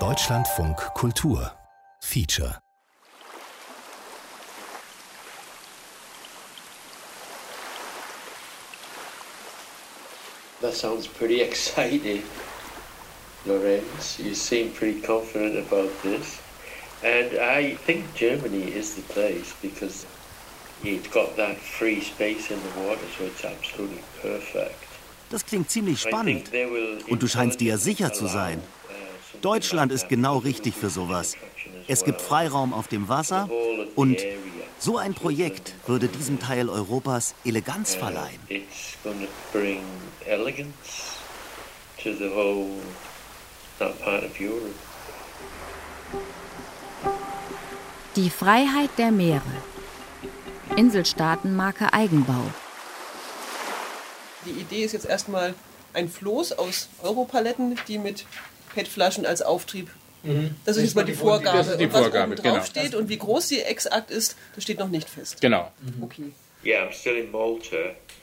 [0.00, 1.52] Deutschlandfunk Kultur
[2.02, 2.58] Feature
[10.60, 12.24] That sounds pretty exciting,
[13.46, 14.18] Lorenz.
[14.18, 16.42] You seem pretty confident about this.
[17.04, 20.04] And I think Germany is the place because
[20.82, 24.93] it's got that free space in the water, so it's absolutely perfect.
[25.30, 26.50] Das klingt ziemlich spannend.
[27.08, 28.60] Und du scheinst dir sicher zu sein.
[29.42, 31.36] Deutschland ist genau richtig für sowas.
[31.86, 33.48] Es gibt Freiraum auf dem Wasser
[33.94, 34.18] und
[34.78, 38.40] so ein Projekt würde diesem Teil Europas Eleganz verleihen.
[48.16, 49.42] Die Freiheit der Meere.
[50.76, 52.44] Inselstaatenmarke Eigenbau.
[54.46, 55.54] Die Idee ist jetzt erstmal
[55.92, 58.26] ein Floß aus Europaletten, die mit
[58.74, 59.90] PET-Flaschen als Auftrieb.
[60.22, 60.56] Mhm.
[60.64, 61.58] Das ist jetzt mal die Vorgabe.
[61.58, 62.64] Das ist die Vorgabe, und was oben drauf genau.
[62.64, 65.40] steht und wie groß sie exakt ist, das steht noch nicht fest.
[65.40, 65.70] Genau.
[65.80, 66.02] Mhm.
[66.02, 66.32] Okay.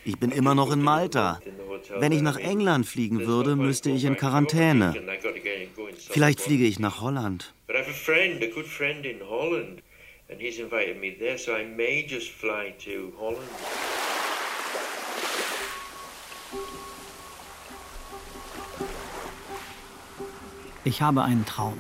[0.04, 1.40] Ich bin immer noch in Malta.
[2.00, 4.96] Wenn ich nach England fliegen würde, müsste ich in Quarantäne.
[6.10, 7.54] Vielleicht fliege ich nach Holland.
[20.84, 21.78] Ich habe einen Traum.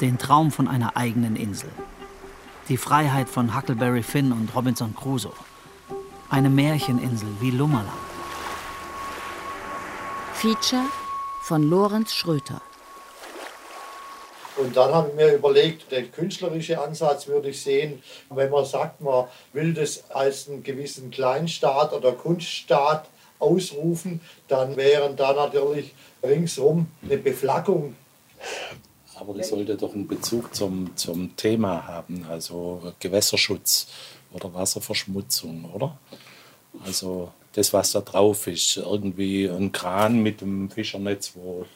[0.00, 1.70] Den Traum von einer eigenen Insel.
[2.68, 5.32] Die Freiheit von Huckleberry Finn und Robinson Crusoe.
[6.28, 7.90] Eine Märcheninsel wie Lummerland.
[10.34, 10.84] Feature
[11.42, 12.60] von Lorenz Schröter.
[14.56, 19.00] Und dann habe ich mir überlegt, der künstlerische Ansatz würde ich sehen, wenn man sagt,
[19.00, 23.08] man will das als einen gewissen Kleinstaat oder Kunststaat
[23.40, 27.96] ausrufen, dann wären da natürlich ringsum eine Beflaggung.
[29.16, 33.88] Aber das sollte doch einen Bezug zum, zum Thema haben, also Gewässerschutz
[34.32, 35.98] oder Wasserverschmutzung, oder?
[36.86, 41.66] Also das, was da drauf ist, irgendwie ein Kran mit dem Fischernetz, wo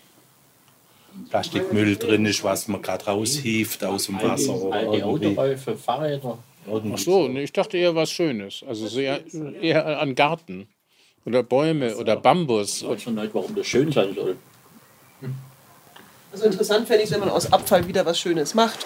[1.31, 4.55] Plastikmüll drin ist, was man gerade raushieft aus dem Wasser.
[4.55, 5.57] Oder irgendwie.
[5.77, 6.39] Fahrräder.
[6.67, 8.65] Ach so, ich dachte eher was Schönes.
[8.67, 9.21] Also sehr,
[9.61, 10.67] eher an Garten.
[11.27, 12.83] Oder Bäume also, oder Bambus.
[12.83, 14.37] Ich weiß schon nicht, warum das schön sein soll.
[16.33, 18.85] Also interessant fände ich wenn man aus Abfall wieder was Schönes macht.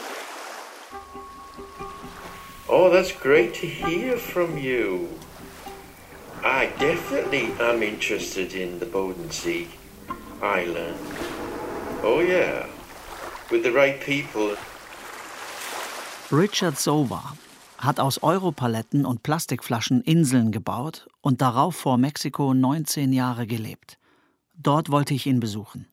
[2.69, 5.09] Oh, that's great to hear from you.
[6.45, 9.67] I definitely am interested in the Bodensee
[10.43, 10.97] Island.
[12.05, 12.67] Oh yeah,
[13.51, 14.57] with the right people.
[16.31, 17.33] Richard Sova
[17.79, 23.99] hat aus Europaletten und Plastikflaschen Inseln gebaut und darauf vor Mexiko 19 Jahre gelebt.
[24.55, 25.87] Dort wollte ich ihn besuchen.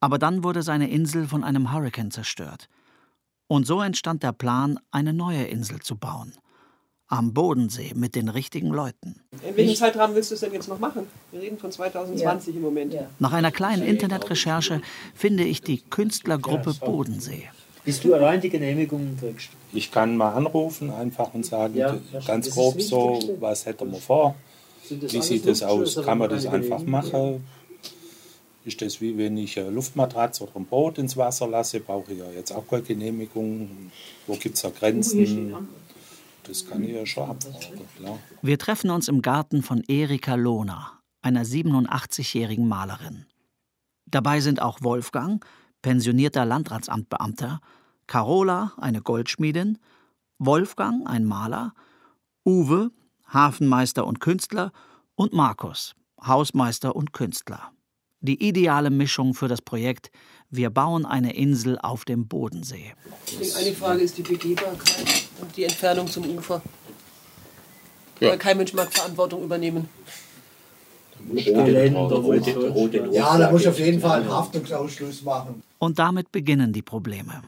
[0.00, 2.68] Aber dann wurde seine Insel von einem Hurrikan zerstört.
[3.46, 6.32] Und so entstand der Plan, eine neue Insel zu bauen.
[7.08, 9.20] Am Bodensee mit den richtigen Leuten.
[9.46, 11.06] In welchem Zeitrahmen willst du es denn jetzt noch machen?
[11.30, 12.56] Wir reden von 2020 ja.
[12.56, 12.92] im Moment.
[12.94, 13.06] Ja.
[13.20, 14.80] Nach einer kleinen Internetrecherche
[15.14, 17.48] finde ich die Künstlergruppe Bodensee.
[17.86, 19.48] Bis du allein die Genehmigung kriegst.
[19.72, 24.34] Ich kann mal anrufen einfach und sagen, ja, ganz grob so, was hätten wir vor?
[24.90, 25.96] Wie sieht das aus?
[26.04, 27.46] Kann man das einfach machen?
[28.64, 31.78] Ist das wie wenn ich eine Luftmatratze oder ein Boot ins Wasser lasse?
[31.78, 33.90] Brauche ich ja jetzt auch keine Genehmigung?
[34.26, 35.54] Wo gibt es da Grenzen?
[36.42, 38.18] Das kann ich ja schon abwarten, klar.
[38.42, 40.92] Wir treffen uns im Garten von Erika Lohner,
[41.22, 43.26] einer 87-jährigen Malerin.
[44.06, 45.44] Dabei sind auch Wolfgang,
[45.82, 47.60] pensionierter Landratsamtbeamter,
[48.06, 49.78] Carola, eine Goldschmiedin,
[50.38, 51.74] Wolfgang, ein Maler,
[52.44, 52.90] Uwe,
[53.26, 54.72] Hafenmeister und Künstler
[55.14, 55.94] und Markus,
[56.24, 57.72] Hausmeister und Künstler.
[58.20, 60.10] Die ideale Mischung für das Projekt
[60.48, 62.94] Wir bauen eine Insel auf dem Bodensee.
[63.58, 66.62] Eine Frage ist die Begehbarkeit und die Entfernung zum Ufer.
[68.20, 68.30] Ja.
[68.30, 69.88] Weil kein Mensch mag Verantwortung übernehmen.
[73.12, 75.62] Ja, da muss ich auf jeden Fall einen Haftungsausschluss machen.
[75.78, 77.42] Und damit beginnen die Probleme.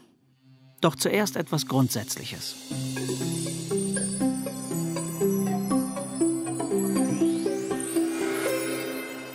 [0.81, 2.57] Doch zuerst etwas Grundsätzliches.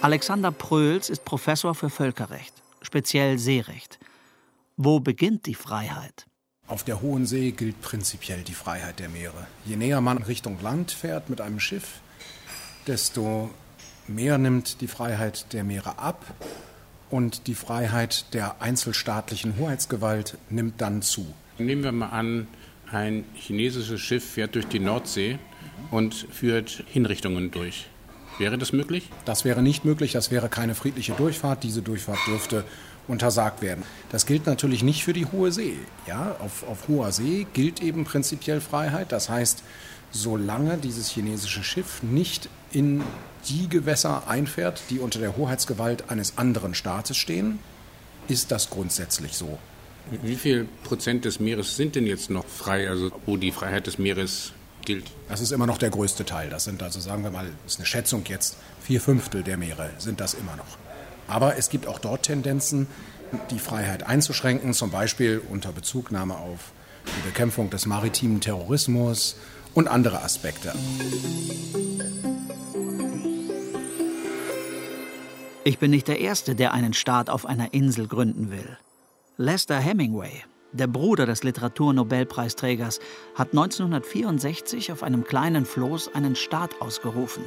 [0.01, 3.99] Alexander Pröls ist Professor für Völkerrecht, speziell Seerecht.
[4.75, 6.25] Wo beginnt die Freiheit?
[6.67, 9.47] Auf der Hohen See gilt prinzipiell die Freiheit der Meere.
[9.65, 12.01] Je näher man Richtung Land fährt mit einem Schiff,
[12.87, 13.49] desto
[14.07, 16.25] mehr nimmt die Freiheit der Meere ab
[17.09, 21.25] und die Freiheit der einzelstaatlichen Hoheitsgewalt nimmt dann zu.
[21.57, 22.47] Nehmen wir mal an,
[22.91, 25.39] ein chinesisches Schiff fährt durch die Nordsee
[25.91, 27.87] und führt Hinrichtungen durch.
[28.39, 29.09] Wäre das möglich?
[29.25, 31.63] Das wäre nicht möglich, das wäre keine friedliche Durchfahrt.
[31.63, 32.63] Diese Durchfahrt dürfte
[33.07, 33.83] untersagt werden.
[34.11, 35.77] Das gilt natürlich nicht für die hohe See.
[36.07, 39.11] Ja, auf, auf hoher See gilt eben prinzipiell Freiheit.
[39.11, 39.63] Das heißt,
[40.11, 43.03] solange dieses chinesische Schiff nicht in
[43.47, 47.59] die Gewässer einfährt, die unter der Hoheitsgewalt eines anderen Staates stehen,
[48.27, 49.59] ist das grundsätzlich so.
[50.21, 53.97] Wie viel Prozent des Meeres sind denn jetzt noch frei, also wo die Freiheit des
[53.97, 54.53] Meeres
[54.85, 55.05] gilt?
[55.29, 56.49] Das ist immer noch der größte Teil.
[56.49, 59.91] Das sind also, sagen wir mal, das ist eine Schätzung jetzt, vier Fünftel der Meere
[59.97, 60.77] sind das immer noch.
[61.27, 62.87] Aber es gibt auch dort Tendenzen,
[63.49, 66.71] die Freiheit einzuschränken, zum Beispiel unter Bezugnahme auf
[67.05, 69.35] die Bekämpfung des maritimen Terrorismus
[69.73, 70.73] und andere Aspekte.
[75.65, 78.77] Ich bin nicht der Erste, der einen Staat auf einer Insel gründen will.
[79.37, 80.43] Lester Hemingway,
[80.73, 82.99] der Bruder des Literaturnobelpreisträgers,
[83.35, 87.43] hat 1964 auf einem kleinen Floß einen Staat ausgerufen.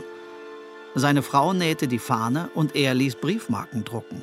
[0.99, 4.23] Seine Frau nähte die Fahne und er ließ Briefmarken drucken.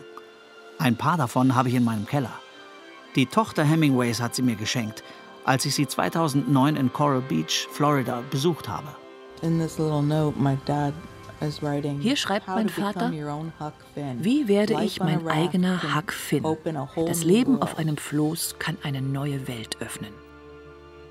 [0.80, 2.34] Ein paar davon habe ich in meinem Keller.
[3.16, 5.04] Die Tochter Hemingways hat sie mir geschenkt,
[5.46, 8.88] als ich sie 2009 in Coral Beach, Florida, besucht habe.
[9.44, 10.94] In this little note, my dad
[12.00, 16.44] hier schreibt mein Vater, wie werde ich mein eigener Huck Finn?
[17.06, 20.14] Das Leben auf einem Floß kann eine neue Welt öffnen.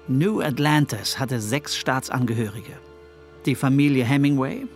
[0.09, 2.73] New Atlantis hatte sechs Staatsangehörige.
[3.45, 4.67] Die Familie Hemingway,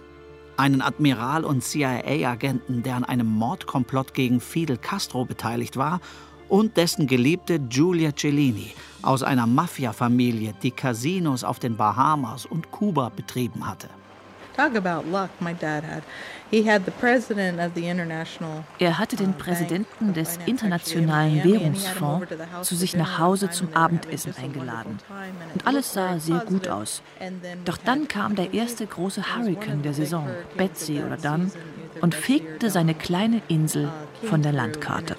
[0.57, 6.01] einen Admiral und CIA-Agenten, der an einem Mordkomplott gegen Fidel Castro beteiligt war,
[6.49, 8.73] und dessen Geliebte Giulia Cellini
[9.03, 13.89] aus einer Mafia-Familie, die Casinos auf den Bahamas und Kuba betrieben hatte.
[14.57, 16.03] Talk about luck my dad had.
[16.51, 22.27] He had the president of the international er hatte den uh, Präsidenten des Internationalen Währungsfonds
[22.63, 24.99] zu sich nach Hause zum Abendessen eingeladen.
[25.53, 27.03] Und alles sah sehr gut aus.
[27.67, 31.53] Doch dann kam der erste große Hurrikan der Saison, Betsy oder dann,
[32.01, 33.91] und fegte seine kleine Insel
[34.23, 35.17] von der Landkarte.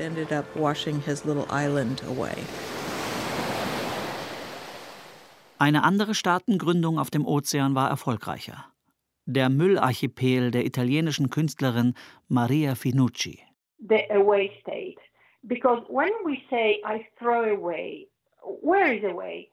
[5.60, 8.66] Eine andere Staatengründung auf dem Ozean war erfolgreicher
[9.28, 11.94] der Müllarchipel der italienischen Künstlerin
[12.28, 13.40] Maria Finucci.
[13.88, 14.98] The away state.
[15.44, 18.08] Because when we say I throw away,
[18.62, 19.50] where is away?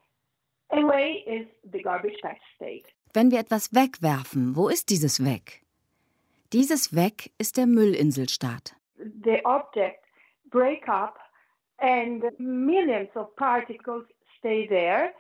[0.71, 2.87] Away is the garbage patch state.
[3.13, 5.63] Wenn wir etwas wegwerfen, wo ist dieses Weg?
[6.53, 8.75] Dieses Weg ist der Müllinselstaat.
[9.25, 10.05] The object
[10.51, 11.19] break up
[11.79, 14.05] and millions of particles
[14.39, 15.13] stay there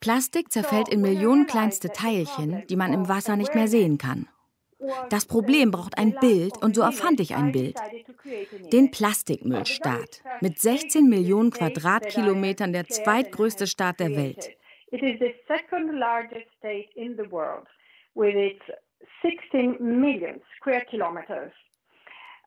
[0.00, 4.28] Plastik zerfällt in Millionen kleinste Teilchen, die man im Wasser nicht mehr sehen kann.
[5.10, 7.76] Das Problem braucht ein Bild und so erfand ich ein Bild.
[8.72, 14.56] Den Plastikmüllstaat mit 16 Millionen Quadratkilometern der zweitgrößte Staat der Welt.
[14.90, 17.66] It is the second largest state in the world
[18.14, 18.62] with its
[19.22, 21.52] 16 million square kilometers.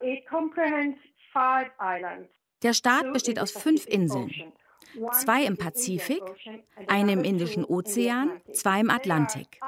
[0.02, 0.98] It comprehends
[1.34, 2.30] five islands.
[2.64, 4.32] Der Staat besteht aus fünf Inseln.
[5.14, 6.22] Zwei im Pazifik,
[6.88, 9.60] eine im Indischen Ozean, zwei im Atlantik.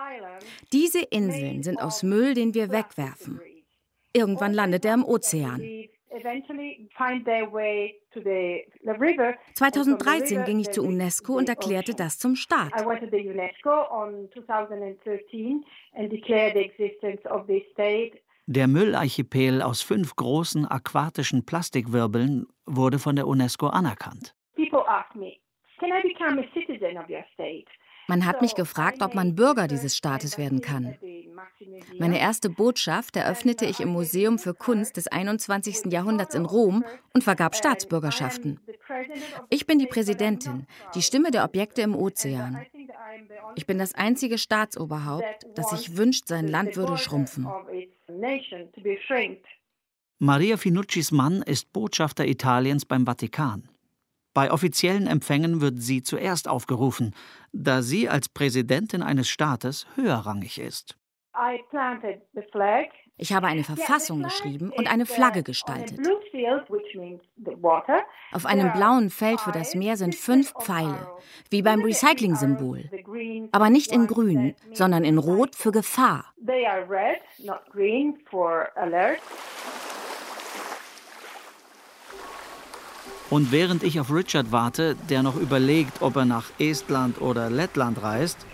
[0.72, 3.40] Diese Inseln sind aus Müll, den wir wegwerfen.
[4.14, 5.62] Irgendwann landet er im Ozean.
[9.56, 12.72] 2013 ging ich zur UNESCO und erklärte das zum Staat.
[18.46, 24.36] Der Müllarchipel aus fünf großen aquatischen Plastikwirbeln wurde von der UNESCO anerkannt.
[28.08, 30.98] Man hat mich gefragt, ob man Bürger dieses Staates werden kann.
[32.00, 35.92] Meine erste Botschaft eröffnete ich im Museum für Kunst des 21.
[35.92, 36.84] Jahrhunderts in Rom
[37.14, 38.60] und vergab Staatsbürgerschaften.
[39.50, 42.66] Ich bin die Präsidentin, die Stimme der Objekte im Ozean.
[43.56, 47.48] Ich bin das einzige Staatsoberhaupt, das sich wünscht, sein Land würde schrumpfen.
[50.18, 53.68] Maria Finuccis Mann ist Botschafter Italiens beim Vatikan.
[54.34, 57.14] Bei offiziellen Empfängen wird sie zuerst aufgerufen,
[57.52, 60.98] da sie als Präsidentin eines Staates höherrangig ist.
[63.18, 66.00] Ich habe eine Verfassung geschrieben und eine Flagge gestaltet.
[68.32, 71.08] Auf einem blauen Feld für das Meer sind fünf Pfeile,
[71.50, 72.90] wie beim Recycling-Symbol.
[73.52, 76.34] Aber nicht in grün, sondern in rot für Gefahr.
[83.30, 88.02] Und während ich auf Richard warte, der noch überlegt, ob er nach Estland oder Lettland
[88.02, 88.46] reist,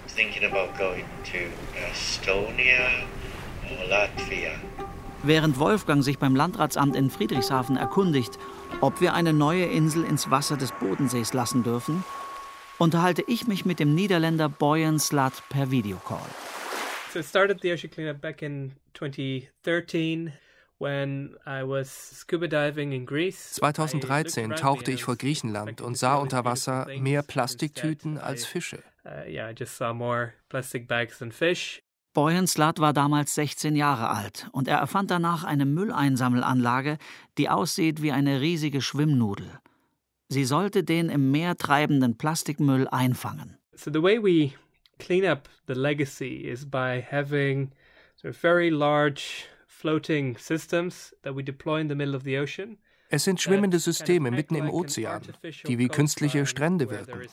[5.24, 8.40] Während Wolfgang sich beim Landratsamt in Friedrichshafen erkundigt,
[8.82, 12.04] ob wir eine neue Insel ins Wasser des Bodensees lassen dürfen,
[12.78, 16.30] unterhalte ich mich mit dem Niederländer Boyan Slat per Videocall.
[17.12, 20.34] So I started the ocean cleanup back in 2013.
[23.52, 28.82] 2013 tauchte ich vor Griechenland und sah unter Wasser mehr Plastiktüten als Fische.
[32.14, 36.98] Boyenslat war damals 16 Jahre alt und er erfand danach eine Mülleinsammelanlage,
[37.38, 39.48] die aussieht wie eine riesige Schwimmnudel.
[40.28, 43.58] Sie sollte den im Meer treibenden Plastikmüll einfangen.
[43.76, 44.54] So the way we
[45.00, 47.72] clean up the legacy is by having
[48.16, 52.78] sort of very large floating systems that we deploy in the middle of the ocean.
[53.10, 55.24] Es sind schwimmende Systeme mitten im Ozean,
[55.66, 57.28] die wie künstliche Strände wirken.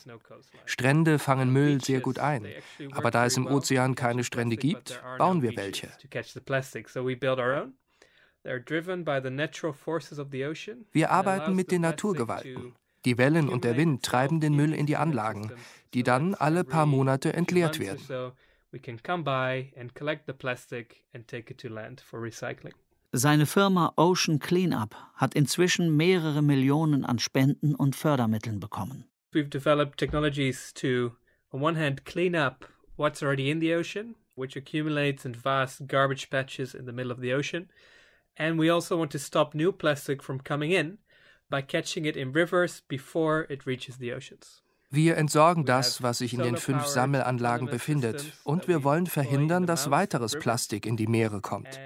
[0.65, 2.47] Strände fangen Müll sehr gut ein,
[2.93, 5.89] aber da es im Ozean keine Strände gibt, bauen wir welche.
[10.93, 12.75] Wir arbeiten mit den Naturgewalten.
[13.05, 15.53] Die Wellen und der Wind treiben den Müll in die Anlagen,
[15.95, 18.33] die dann alle paar Monate entleert werden.
[23.13, 29.05] Seine Firma Ocean Cleanup hat inzwischen mehrere Millionen an Spenden und Fördermitteln bekommen.
[29.33, 31.17] We've developed technologies to,
[31.53, 32.65] on one hand, clean up
[32.97, 37.21] what's already in the ocean, which accumulates in vast garbage patches in the middle of
[37.21, 37.69] the ocean.
[38.37, 40.99] And we also want to stop new plastic from coming in
[41.49, 44.63] by catching it in rivers before it reaches the oceans.
[44.91, 49.91] Wir entsorgen das, was sich in den fünf Sammelanlagen befindet, und wir wollen verhindern, dass
[49.91, 51.81] weiteres Plastik in die Meere kommt.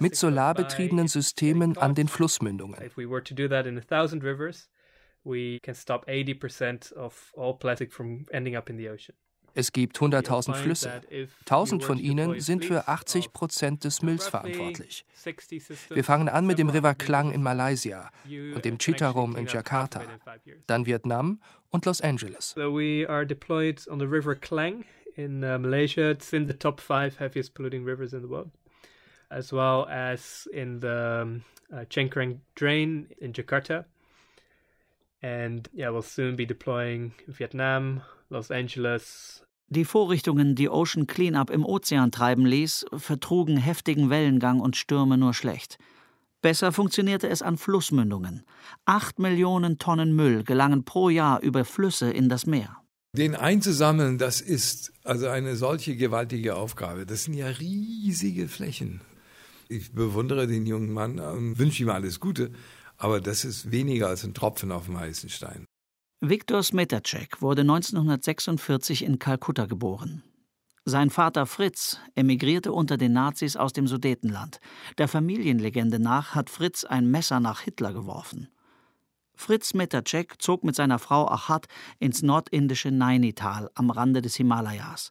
[0.00, 2.78] Mit solarbetriebenen Systemen an den Flussmündungen.
[5.26, 9.16] we can stop 80% of all plastic from ending up in the ocean.
[9.56, 11.00] Es gibt 100.000 Flüsse.
[11.46, 15.06] 1000 von ihnen sind für 80 Prozent des Mülls verantwortlich.
[15.88, 20.02] Wir fangen an mit dem River Klang in Malaysia und dem Chitarum in Jakarta,
[20.66, 22.50] dann Vietnam und Los Angeles.
[22.50, 24.84] So we are deployed on the River Klang
[25.16, 26.10] in uh, Malaysia.
[26.10, 28.50] It's in the top five heaviest polluting rivers in the world,
[29.30, 33.86] as well as in the um, uh, Cengkareng Drain in Jakarta.
[35.22, 41.64] And yeah, we'll soon be deploying Vietnam, Los Angeles, die Vorrichtungen, die Ocean Cleanup im
[41.64, 45.78] Ozean treiben ließ, vertrugen heftigen Wellengang und Stürme nur schlecht.
[46.40, 48.44] Besser funktionierte es an Flussmündungen.
[48.84, 52.76] Acht Millionen Tonnen Müll gelangen pro Jahr über Flüsse in das Meer.
[53.16, 57.06] Den einzusammeln, das ist also eine solche gewaltige Aufgabe.
[57.06, 59.00] Das sind ja riesige Flächen.
[59.68, 62.52] Ich bewundere den jungen Mann und wünsche ihm alles Gute,
[62.98, 65.65] aber das ist weniger als ein Tropfen auf dem heißen Stein.
[66.22, 70.22] Viktor Smetacek wurde 1946 in Kalkutta geboren.
[70.86, 74.60] Sein Vater Fritz emigrierte unter den Nazis aus dem Sudetenland.
[74.96, 78.48] Der Familienlegende nach hat Fritz ein Messer nach Hitler geworfen.
[79.34, 81.66] Fritz Metacek zog mit seiner Frau Achat
[81.98, 85.10] ins nordindische Nainital am Rande des Himalayas,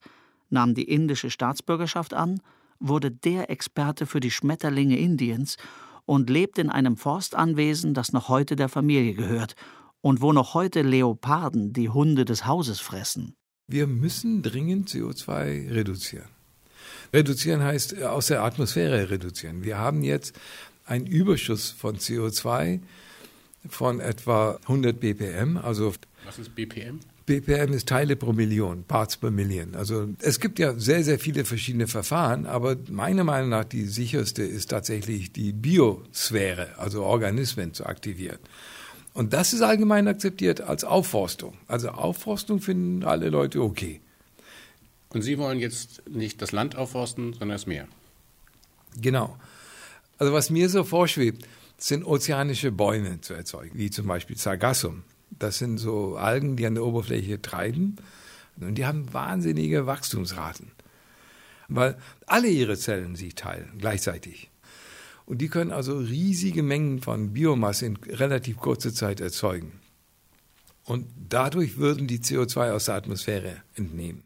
[0.49, 2.41] nahm die indische Staatsbürgerschaft an,
[2.79, 5.57] wurde der Experte für die Schmetterlinge Indiens
[6.05, 9.55] und lebt in einem Forstanwesen, das noch heute der Familie gehört
[10.05, 13.33] und wo noch heute Leoparden die Hunde des Hauses fressen.
[13.65, 16.27] Wir müssen dringend CO2 reduzieren.
[17.11, 19.63] Reduzieren heißt äh, aus der Atmosphäre reduzieren.
[19.63, 20.39] Wir haben jetzt
[20.85, 22.81] einen Überschuss von CO2
[23.67, 25.57] von etwa 100 BPM.
[25.57, 25.91] Also
[26.23, 26.99] Was ist BPM?
[27.25, 29.73] BPM ist Teile pro Million, Parts per Million.
[29.73, 34.43] Also es gibt ja sehr, sehr viele verschiedene Verfahren, aber meiner Meinung nach die sicherste
[34.43, 38.37] ist tatsächlich die Biosphäre, also Organismen zu aktivieren.
[39.15, 41.57] Und das ist allgemein akzeptiert als Aufforstung.
[41.67, 44.01] Also Aufforstung finden alle Leute okay.
[45.09, 47.87] Und Sie wollen jetzt nicht das Land aufforsten, sondern das Meer.
[48.99, 49.37] Genau.
[50.17, 55.03] Also was mir so vorschwebt, sind ozeanische Bäume zu erzeugen, wie zum Beispiel Sargassum.
[55.31, 57.95] Das sind so Algen, die an der Oberfläche treiben
[58.59, 60.71] und die haben wahnsinnige Wachstumsraten,
[61.69, 64.49] weil alle ihre Zellen sich teilen gleichzeitig.
[65.25, 69.79] Und die können also riesige Mengen von Biomasse in relativ kurzer Zeit erzeugen.
[70.83, 74.23] Und dadurch würden die CO2 aus der Atmosphäre entnehmen.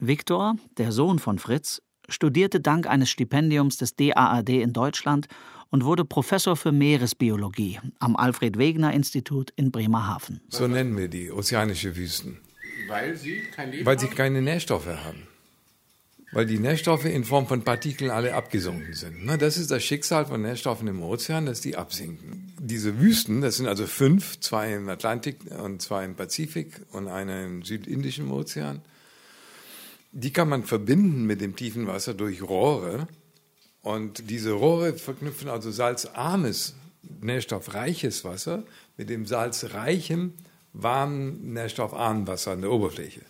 [0.00, 5.28] Viktor, der Sohn von Fritz, studierte dank eines Stipendiums des DAAD in Deutschland
[5.68, 10.40] und wurde Professor für Meeresbiologie am Alfred Wegener Institut in Bremerhaven.
[10.48, 12.38] So nennen wir die ozeanische Wüsten.
[12.88, 15.29] Weil sie, kein Weil sie keine Nährstoffe haben
[16.32, 19.26] weil die Nährstoffe in Form von Partikeln alle abgesunken sind.
[19.40, 22.52] Das ist das Schicksal von Nährstoffen im Ozean, dass die absinken.
[22.58, 27.44] Diese Wüsten, das sind also fünf, zwei im Atlantik und zwei im Pazifik und eine
[27.44, 28.80] im südindischen Ozean,
[30.12, 33.08] die kann man verbinden mit dem tiefen Wasser durch Rohre.
[33.82, 36.74] Und diese Rohre verknüpfen also salzarmes,
[37.20, 38.64] nährstoffreiches Wasser
[38.96, 40.34] mit dem salzreichen,
[40.72, 43.22] warmen, nährstoffarmen Wasser an der Oberfläche.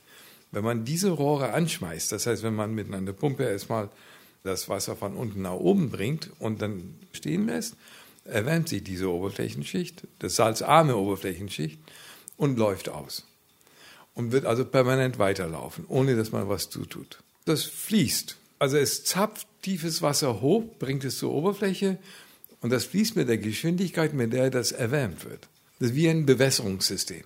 [0.53, 3.89] Wenn man diese Rohre anschmeißt, das heißt, wenn man mit einer Pumpe erstmal
[4.43, 7.77] das Wasser von unten nach oben bringt und dann stehen lässt,
[8.25, 11.79] erwärmt sich diese Oberflächenschicht, das salzarme Oberflächenschicht
[12.37, 13.27] und läuft aus.
[14.15, 17.23] Und wird also permanent weiterlaufen, ohne dass man was zutut.
[17.45, 18.37] Das fließt.
[18.59, 21.99] Also es zapft tiefes Wasser hoch, bringt es zur Oberfläche
[22.61, 25.49] und das fließt mit der Geschwindigkeit, mit der das erwärmt wird.
[25.79, 27.25] Das ist wie ein Bewässerungssystem.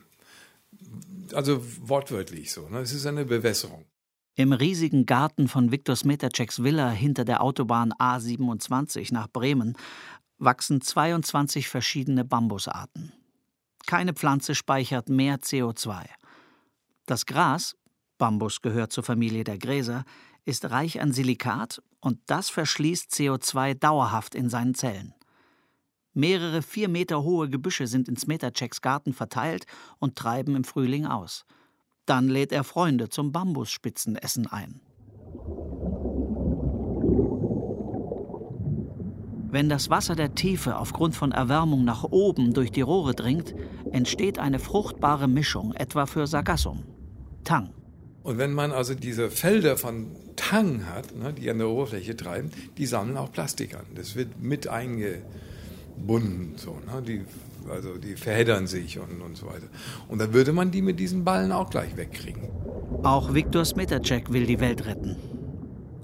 [1.34, 2.68] Also wortwörtlich so.
[2.68, 2.78] Ne?
[2.78, 3.84] Es ist eine Bewässerung.
[4.36, 9.76] Im riesigen Garten von Viktor Smetaceks Villa hinter der Autobahn A27 nach Bremen
[10.38, 13.12] wachsen 22 verschiedene Bambusarten.
[13.86, 16.04] Keine Pflanze speichert mehr CO2.
[17.06, 17.76] Das Gras,
[18.18, 20.04] Bambus gehört zur Familie der Gräser,
[20.44, 25.14] ist reich an Silikat und das verschließt CO2 dauerhaft in seinen Zellen.
[26.14, 29.66] Mehrere vier Meter hohe Gebüsche sind in Smetaceks Garten verteilt
[29.98, 31.44] und treiben im Frühling aus.
[32.06, 34.80] Dann lädt er Freunde zum Bambusspitzenessen ein.
[39.50, 43.54] Wenn das Wasser der Tiefe aufgrund von Erwärmung nach oben durch die Rohre dringt,
[43.92, 46.84] entsteht eine fruchtbare Mischung, etwa für Sargassum,
[47.44, 47.70] Tang.
[48.24, 52.50] Und wenn man also diese Felder von Tang hat, ne, die an der Oberfläche treiben,
[52.78, 53.84] die sammeln auch Plastik an.
[53.94, 54.68] Das wird mit
[55.96, 57.22] eingebunden, so, ne, die,
[57.70, 59.66] also die verheddern sich und, und so weiter.
[60.08, 62.42] Und dann würde man die mit diesen Ballen auch gleich wegkriegen.
[63.02, 65.16] Auch Viktor Smetacek will die Welt retten.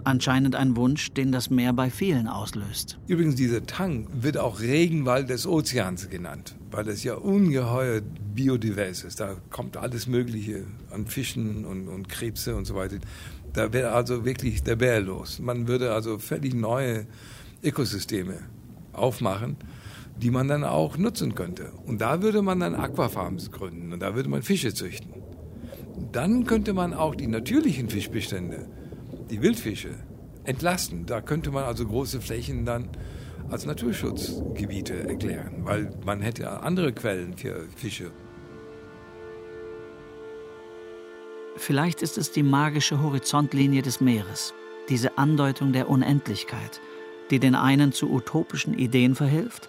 [0.02, 2.98] Anscheinend ein Wunsch, den das Meer bei vielen auslöst.
[3.06, 8.00] Übrigens, dieser Tang wird auch Regenwald des Ozeans genannt, weil es ja ungeheuer
[8.34, 9.20] biodivers ist.
[9.20, 12.96] Da kommt alles Mögliche an Fischen und, und Krebse und so weiter.
[13.52, 15.38] Da wäre also wirklich der Bär los.
[15.38, 17.06] Man würde also völlig neue
[17.62, 18.38] Ökosysteme
[18.92, 19.56] aufmachen,
[20.16, 21.72] die man dann auch nutzen könnte.
[21.86, 25.14] Und da würde man dann Aquafarms gründen und da würde man Fische züchten.
[26.12, 28.66] Dann könnte man auch die natürlichen Fischbestände
[29.30, 29.90] die Wildfische
[30.44, 31.06] entlasten.
[31.06, 32.88] Da könnte man also große Flächen dann
[33.48, 38.10] als Naturschutzgebiete erklären, weil man hätte andere Quellen für Fische.
[41.56, 44.54] Vielleicht ist es die magische Horizontlinie des Meeres,
[44.88, 46.80] diese Andeutung der Unendlichkeit,
[47.30, 49.68] die den einen zu utopischen Ideen verhilft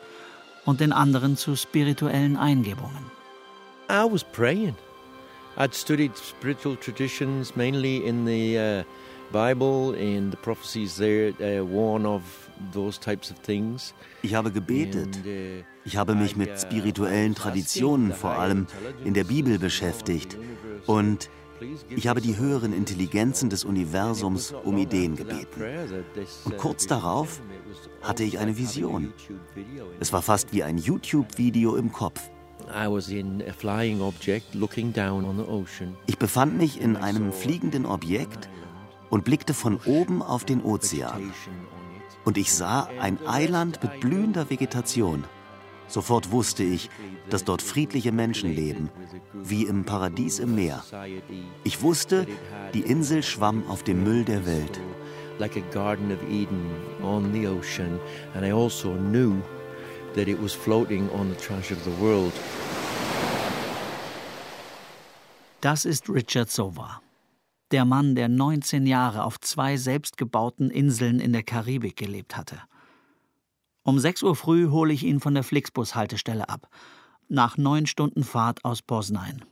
[0.65, 3.11] und den anderen zu spirituellen Eingebungen.
[3.89, 4.75] I was praying.
[5.57, 8.83] I'd studied spiritual traditions mainly in the uh,
[9.31, 12.21] Bible and the prophecies there uh, warn of
[12.73, 13.93] those types of things.
[14.21, 15.17] Ich habe gebetet.
[15.25, 18.67] Uh, ich habe mich mit uh, spirituellen Traditionen vor allem
[19.03, 20.37] in der Bibel beschäftigt
[20.85, 21.29] und
[21.89, 25.61] ich habe die höheren Intelligenzen des Universums um Ideen gebeten.
[26.45, 27.41] Und kurz darauf
[28.01, 29.13] hatte ich eine Vision.
[29.99, 32.29] Es war fast wie ein YouTube-Video im Kopf.
[36.07, 38.49] Ich befand mich in einem fliegenden Objekt
[39.09, 41.33] und blickte von oben auf den Ozean.
[42.23, 45.25] Und ich sah ein Eiland mit blühender Vegetation.
[45.91, 46.89] Sofort wusste ich,
[47.29, 48.89] dass dort friedliche Menschen leben,
[49.33, 50.83] wie im Paradies im Meer.
[51.63, 52.25] Ich wusste,
[52.73, 54.79] die Insel schwamm auf dem Müll der Welt.
[55.37, 56.65] Like a garden of Eden
[57.03, 57.99] on the ocean,
[58.35, 59.41] and I also knew
[60.15, 62.33] that it was floating on the trash of the world.
[65.61, 67.01] Das ist Richard Sova
[67.71, 72.59] der Mann, der 19 Jahre auf zwei selbstgebauten Inseln in der Karibik gelebt hatte.
[73.83, 76.69] Um 6 Uhr früh hole ich ihn von der Flixbus-Haltestelle ab,
[77.27, 79.43] nach neun Stunden Fahrt aus Poznań,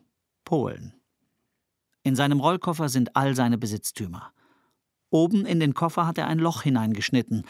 [0.45, 0.93] Polen.
[2.03, 4.31] In seinem Rollkoffer sind all seine Besitztümer.
[5.09, 7.43] Oben in den Koffer hat er ein Loch hineingeschnitten.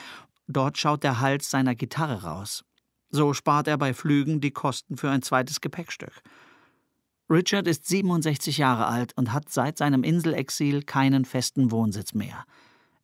[0.48, 2.64] Dort schaut der Hals seiner Gitarre raus.
[3.10, 6.22] So spart er bei Flügen die Kosten für ein zweites Gepäckstück.
[7.30, 12.46] Richard ist 67 Jahre alt und hat seit seinem Inselexil keinen festen Wohnsitz mehr.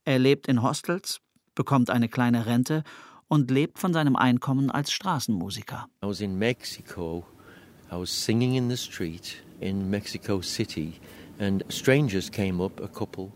[0.03, 1.19] Er lebt in Hostels,
[1.53, 2.83] bekommt eine kleine Rente
[3.27, 5.87] und lebt von seinem Einkommen als Straßenmusiker.
[6.03, 7.25] I was in Mexico.
[7.91, 10.93] I was singing in the street in Mexico City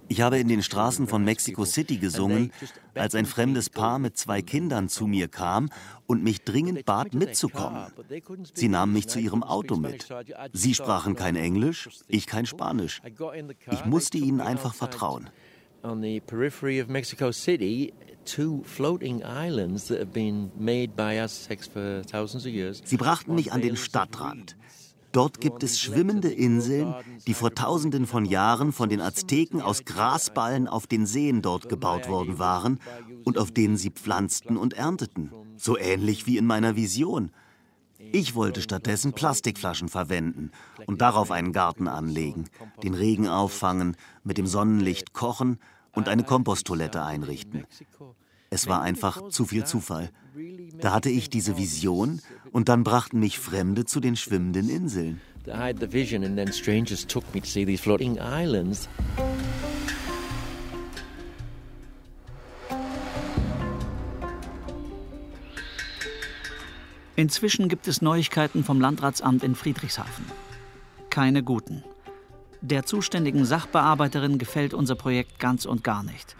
[0.08, 2.54] ich habe in den Straßen von Mexico City gesungen,
[2.96, 5.70] als ein fremdes Paar mit zwei Kindern zu mir kam
[6.08, 7.88] und mich dringend bat, mitzukommen.
[8.54, 10.08] Sie nahmen mich zu ihrem Auto mit.
[10.54, 13.02] Sie sprachen kein Englisch, ich kein Quanisch.
[13.72, 15.30] Ich musste ihnen einfach vertrauen.
[22.86, 24.56] Sie brachten mich an den Stadtrand.
[25.12, 26.94] Dort gibt es schwimmende Inseln,
[27.26, 32.08] die vor tausenden von Jahren von den Azteken aus Grasballen auf den Seen dort gebaut
[32.08, 32.80] worden waren
[33.24, 35.32] und auf denen sie pflanzten und ernteten.
[35.58, 37.32] So ähnlich wie in meiner Vision.
[38.12, 40.52] Ich wollte stattdessen Plastikflaschen verwenden
[40.86, 42.46] und darauf einen Garten anlegen,
[42.84, 45.60] den Regen auffangen, mit dem Sonnenlicht kochen
[45.94, 47.66] und eine Komposttoilette einrichten.
[48.50, 50.10] Es war einfach zu viel Zufall.
[50.80, 55.22] Da hatte ich diese Vision und dann brachten mich Fremde zu den schwimmenden Inseln.
[67.16, 70.26] Inzwischen gibt es Neuigkeiten vom Landratsamt in Friedrichshafen.
[71.10, 71.84] Keine guten.
[72.62, 76.36] Der zuständigen Sachbearbeiterin gefällt unser Projekt ganz und gar nicht.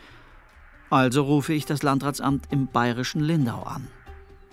[0.90, 3.88] Also rufe ich das Landratsamt im bayerischen Lindau an.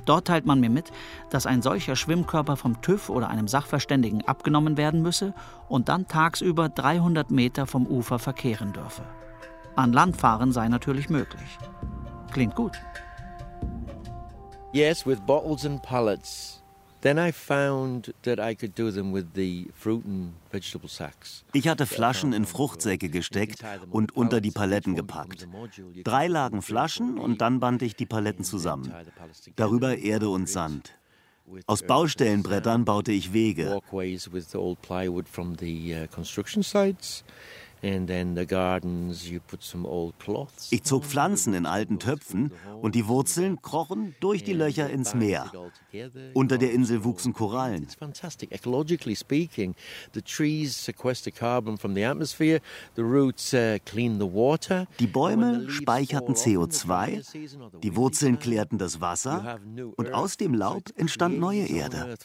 [0.04, 0.92] Dort teilt man mir mit,
[1.30, 5.34] dass ein solcher Schwimmkörper vom TÜV oder einem Sachverständigen abgenommen werden müsse
[5.68, 9.02] und dann tagsüber 300 Meter vom Ufer verkehren dürfe.
[9.74, 11.58] An Land fahren sei natürlich möglich.
[12.32, 12.72] Klingt gut.
[14.72, 16.62] Yes, with bottles and pallets.
[21.52, 25.46] Ich hatte Flaschen in Fruchtsäcke gesteckt und unter die Paletten gepackt.
[26.04, 28.92] Drei lagen Flaschen und dann band ich die Paletten zusammen.
[29.56, 30.94] Darüber Erde und Sand.
[31.66, 33.80] Aus Baustellenbrettern baute ich Wege.
[40.70, 45.50] Ich zog Pflanzen in alten Töpfen und die Wurzeln krochen durch die Löcher ins Meer.
[46.34, 47.86] Unter der Insel wuchsen Korallen.
[54.98, 59.60] Die Bäume speicherten CO2, die Wurzeln klärten das Wasser
[59.96, 62.16] und aus dem Laub entstand neue Erde.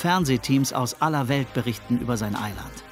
[0.00, 2.84] Fernsehteams aus aller Welt berichten über sein Eiland.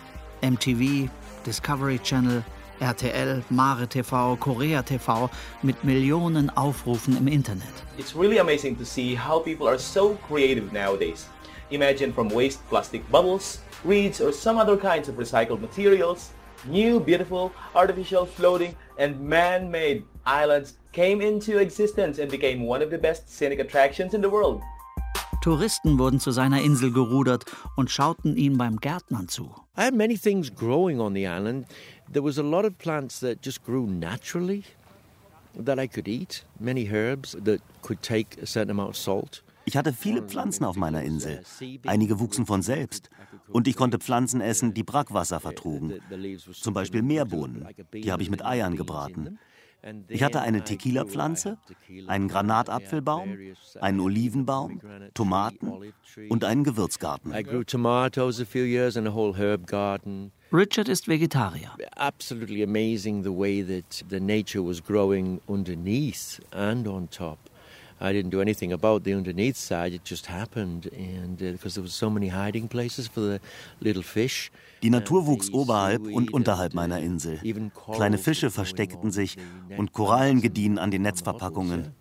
[0.42, 1.09] MTV,
[1.47, 2.44] Discovery Channel,
[2.81, 5.31] RTL, Mare TV, Korea TV
[5.62, 7.73] mit Millionen Aufrufen im Internet.
[7.97, 11.27] It's really amazing to see how people are so creative nowadays.
[11.71, 16.33] Imagine from waste plastic bubbles, reeds or some other kinds of recycled materials,
[16.66, 22.99] new beautiful artificial floating and man-made islands came into existence and became one of the
[22.99, 24.61] best scenic attractions in the world.
[25.48, 29.54] Touristen wurden zu seiner Insel gerudert und schauten ihm beim Gärtnern zu.
[29.78, 31.64] I had many things growing on the island.
[32.12, 34.64] There was a lot of plants that just grew naturally
[35.64, 39.42] that I could eat, many herbs that could take a certain amount of salt.
[39.64, 41.42] Ich hatte viele Pflanzen auf meiner Insel.
[41.87, 43.08] Einige wuchsen von selbst.
[43.48, 45.94] Und ich konnte Pflanzen essen, die Brackwasser vertrugen.
[46.52, 47.66] Zum Beispiel Meerbohnen.
[47.94, 49.38] Die habe ich mit Eiern gebraten.
[50.08, 51.58] Ich hatte eine Tequila-Pflanze,
[52.06, 53.38] einen Granatapfelbaum,
[53.80, 54.80] einen Olivenbaum,
[55.14, 55.92] Tomaten
[56.28, 57.32] und einen Gewürzgarten.
[60.52, 61.70] Richard ist Vegetarier.
[61.96, 67.38] Absolutely amazing the way that the nature was growing underneath and on top.
[68.00, 69.92] I didn't do anything about the underneath side.
[69.92, 73.40] It just happened, and uh, because there was so many hiding places for the
[73.80, 74.50] little fish.
[74.82, 77.40] Die Natur wuchs oberhalb und unterhalb meiner Insel.
[77.92, 79.37] Kleine Fische versteckten sich
[79.76, 81.92] und Korallen gediehen an den Netzverpackungen.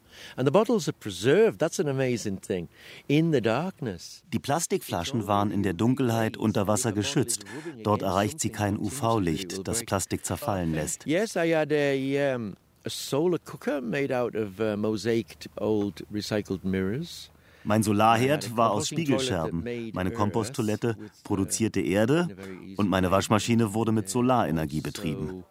[4.34, 7.46] Die Plastikflaschen waren in der Dunkelheit unter Wasser geschützt.
[7.84, 11.06] Dort erreicht sie kein UV-Licht, das Plastik zerfallen lässt.
[11.06, 12.56] Yes, I had a, um,
[12.88, 17.30] a solar cooker made out of uh, mosaiced old recycled mirrors.
[17.66, 20.96] Mein Solarherd war aus Spiegelscherben, meine Komposttoilette
[21.26, 22.30] produzierte Erde
[22.78, 25.44] und meine Waschmaschine wurde mit Solarenergie betrieben.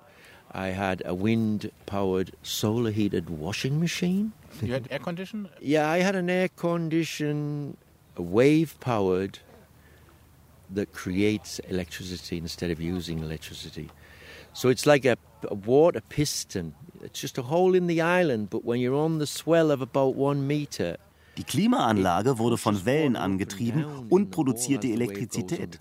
[0.54, 4.32] I had a wind-powered, solar-heated washing machine.
[4.62, 5.48] You had air condition?
[5.60, 7.76] Yeah, I had an air condition,
[8.16, 9.40] wave-powered,
[10.74, 13.90] that creates electricity instead of using electricity.
[14.56, 15.16] So it's like a,
[15.50, 16.74] a water piston.
[17.02, 20.16] It's just a hole in the island, but when you're on the swell of about
[20.16, 20.96] one meter,
[21.36, 25.78] Die Klimaanlage wurde von Wellen angetrieben und produzierte Elektrizität.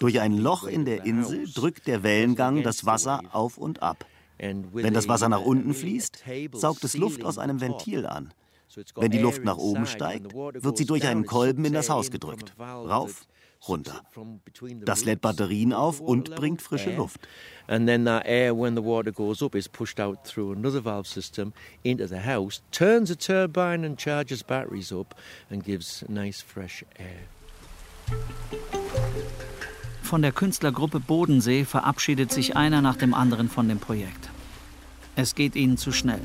[0.00, 4.04] Durch ein Loch in der Insel drückt der Wellengang das Wasser auf und ab.
[4.38, 8.34] Wenn das Wasser nach unten fließt, saugt es Luft aus einem Ventil an.
[8.96, 12.52] Wenn die Luft nach oben steigt, wird sie durch einen Kolben in das Haus gedrückt.
[12.58, 13.28] Rauf,
[13.68, 14.02] runter.
[14.84, 17.20] Das lädt Batterien auf und bringt frische Luft.
[17.66, 21.06] And then that air, when the water goes up, is pushed out through another valve
[21.06, 25.14] system into the house, turns a turbine and charges batteries up
[25.50, 27.28] and gives nice fresh air.
[30.02, 34.28] Von der Künstlergruppe Bodensee verabschiedet sich einer nach dem anderen von dem Projekt.
[35.16, 36.20] Es geht ihnen zu schnell.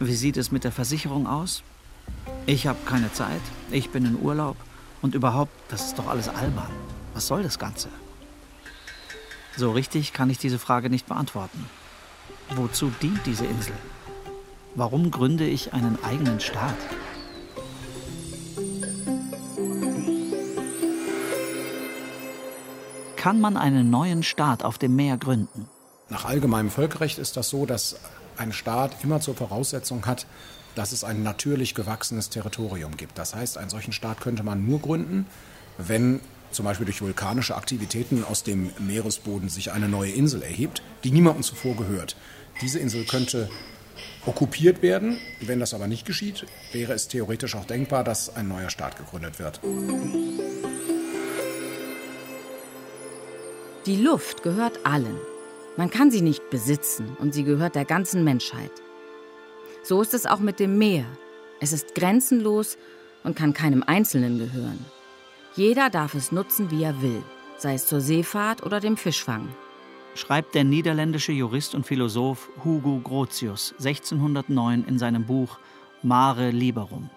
[0.00, 1.62] Wie sieht es mit der Versicherung aus?
[2.46, 4.56] Ich habe keine Zeit, ich bin in Urlaub.
[5.04, 6.70] Und überhaupt, das ist doch alles albern.
[7.12, 7.90] Was soll das Ganze?
[9.54, 11.68] So richtig kann ich diese Frage nicht beantworten.
[12.54, 13.74] Wozu dient diese Insel?
[14.74, 16.78] Warum gründe ich einen eigenen Staat?
[23.16, 25.68] Kann man einen neuen Staat auf dem Meer gründen?
[26.08, 27.96] Nach allgemeinem Völkerrecht ist das so, dass
[28.38, 30.24] ein Staat immer zur Voraussetzung hat,
[30.74, 33.18] dass es ein natürlich gewachsenes Territorium gibt.
[33.18, 35.26] Das heißt, einen solchen Staat könnte man nur gründen,
[35.78, 41.10] wenn zum Beispiel durch vulkanische Aktivitäten aus dem Meeresboden sich eine neue Insel erhebt, die
[41.10, 42.16] niemandem zuvor gehört.
[42.62, 43.50] Diese Insel könnte
[44.26, 45.18] okkupiert werden.
[45.40, 49.38] Wenn das aber nicht geschieht, wäre es theoretisch auch denkbar, dass ein neuer Staat gegründet
[49.38, 49.60] wird.
[53.86, 55.18] Die Luft gehört allen.
[55.76, 58.70] Man kann sie nicht besitzen und sie gehört der ganzen Menschheit.
[59.84, 61.04] So ist es auch mit dem Meer.
[61.60, 62.78] Es ist grenzenlos
[63.22, 64.82] und kann keinem Einzelnen gehören.
[65.56, 67.22] Jeder darf es nutzen, wie er will,
[67.58, 69.46] sei es zur Seefahrt oder dem Fischfang.
[70.14, 75.58] Schreibt der niederländische Jurist und Philosoph Hugo Grotius 1609 in seinem Buch
[76.02, 77.10] Mare Liberum.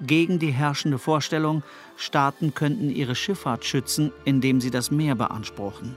[0.00, 1.62] Gegen die herrschende Vorstellung,
[1.96, 5.96] Staaten könnten ihre Schifffahrt schützen, indem sie das Meer beanspruchen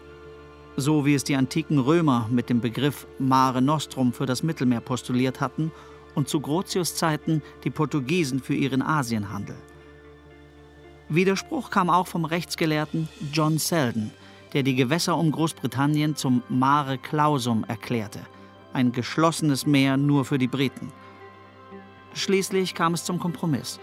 [0.77, 5.41] so wie es die antiken Römer mit dem Begriff Mare Nostrum für das Mittelmeer postuliert
[5.41, 5.71] hatten
[6.13, 9.55] und zu Grotius Zeiten die Portugiesen für ihren Asienhandel.
[11.09, 14.11] Widerspruch kam auch vom Rechtsgelehrten John Selden,
[14.53, 18.19] der die Gewässer um Großbritannien zum Mare Clausum erklärte,
[18.71, 20.91] ein geschlossenes Meer nur für die Briten.
[22.13, 23.79] Schließlich kam es zum Kompromiss.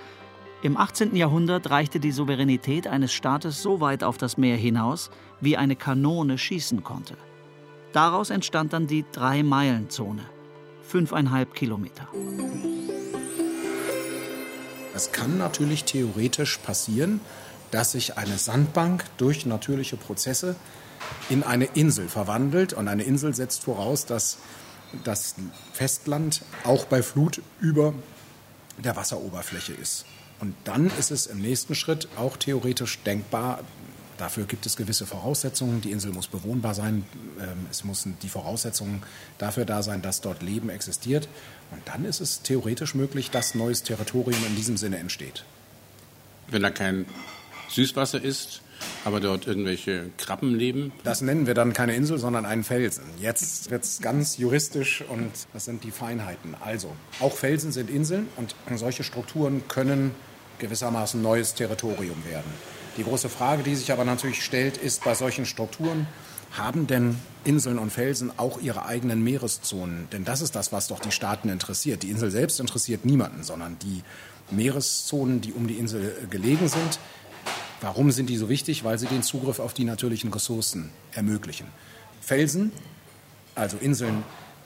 [0.64, 1.14] Im 18.
[1.14, 5.10] Jahrhundert reichte die Souveränität eines Staates so weit auf das Meer hinaus,
[5.42, 7.18] wie eine Kanone schießen konnte.
[7.92, 10.22] Daraus entstand dann die Drei-Meilen-Zone,
[10.88, 12.08] fünfeinhalb Kilometer.
[14.94, 17.20] Es kann natürlich theoretisch passieren,
[17.70, 20.56] dass sich eine Sandbank durch natürliche Prozesse
[21.28, 22.72] in eine Insel verwandelt.
[22.72, 24.38] Und eine Insel setzt voraus, dass
[25.04, 25.34] das
[25.74, 27.92] Festland auch bei Flut über
[28.82, 30.06] der Wasseroberfläche ist.
[30.40, 33.60] Und dann ist es im nächsten Schritt auch theoretisch denkbar,
[34.16, 35.80] Dafür gibt es gewisse Voraussetzungen.
[35.80, 37.04] Die Insel muss bewohnbar sein.
[37.40, 39.02] Ähm, es müssen die Voraussetzungen
[39.38, 41.28] dafür da sein, dass dort Leben existiert.
[41.72, 45.44] Und dann ist es theoretisch möglich, dass neues Territorium in diesem Sinne entsteht.
[46.48, 47.06] Wenn da kein
[47.70, 48.60] Süßwasser ist,
[49.04, 50.92] aber dort irgendwelche Krabben leben?
[51.04, 53.04] Das nennen wir dann keine Insel, sondern einen Felsen.
[53.20, 56.54] Jetzt wird es ganz juristisch und das sind die Feinheiten.
[56.60, 60.12] Also, auch Felsen sind Inseln und solche Strukturen können
[60.58, 62.50] gewissermaßen neues Territorium werden.
[62.96, 66.06] Die große Frage, die sich aber natürlich stellt, ist bei solchen Strukturen,
[66.52, 70.08] haben denn Inseln und Felsen auch ihre eigenen Meereszonen?
[70.12, 72.04] Denn das ist das, was doch die Staaten interessiert.
[72.04, 74.02] Die Insel selbst interessiert niemanden, sondern die
[74.50, 77.00] Meereszonen, die um die Insel gelegen sind.
[77.84, 78.82] Warum sind die so wichtig?
[78.82, 81.66] Weil sie den Zugriff auf die natürlichen Ressourcen ermöglichen.
[82.22, 82.72] Felsen,
[83.54, 84.22] also Inseln,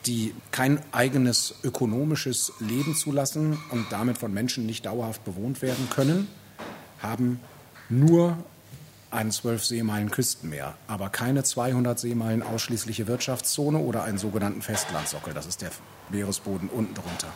[0.06, 6.28] die kein eigenes ökonomisches Leben zulassen und damit von Menschen nicht dauerhaft bewohnt werden können,
[7.00, 7.40] haben
[7.88, 8.38] nur
[9.10, 15.34] ein 12 Seemeilen Küstenmeer, aber keine 200 Seemeilen ausschließliche Wirtschaftszone oder einen sogenannten Festlandsockel.
[15.34, 15.72] Das ist der
[16.10, 17.32] Meeresboden unten drunter.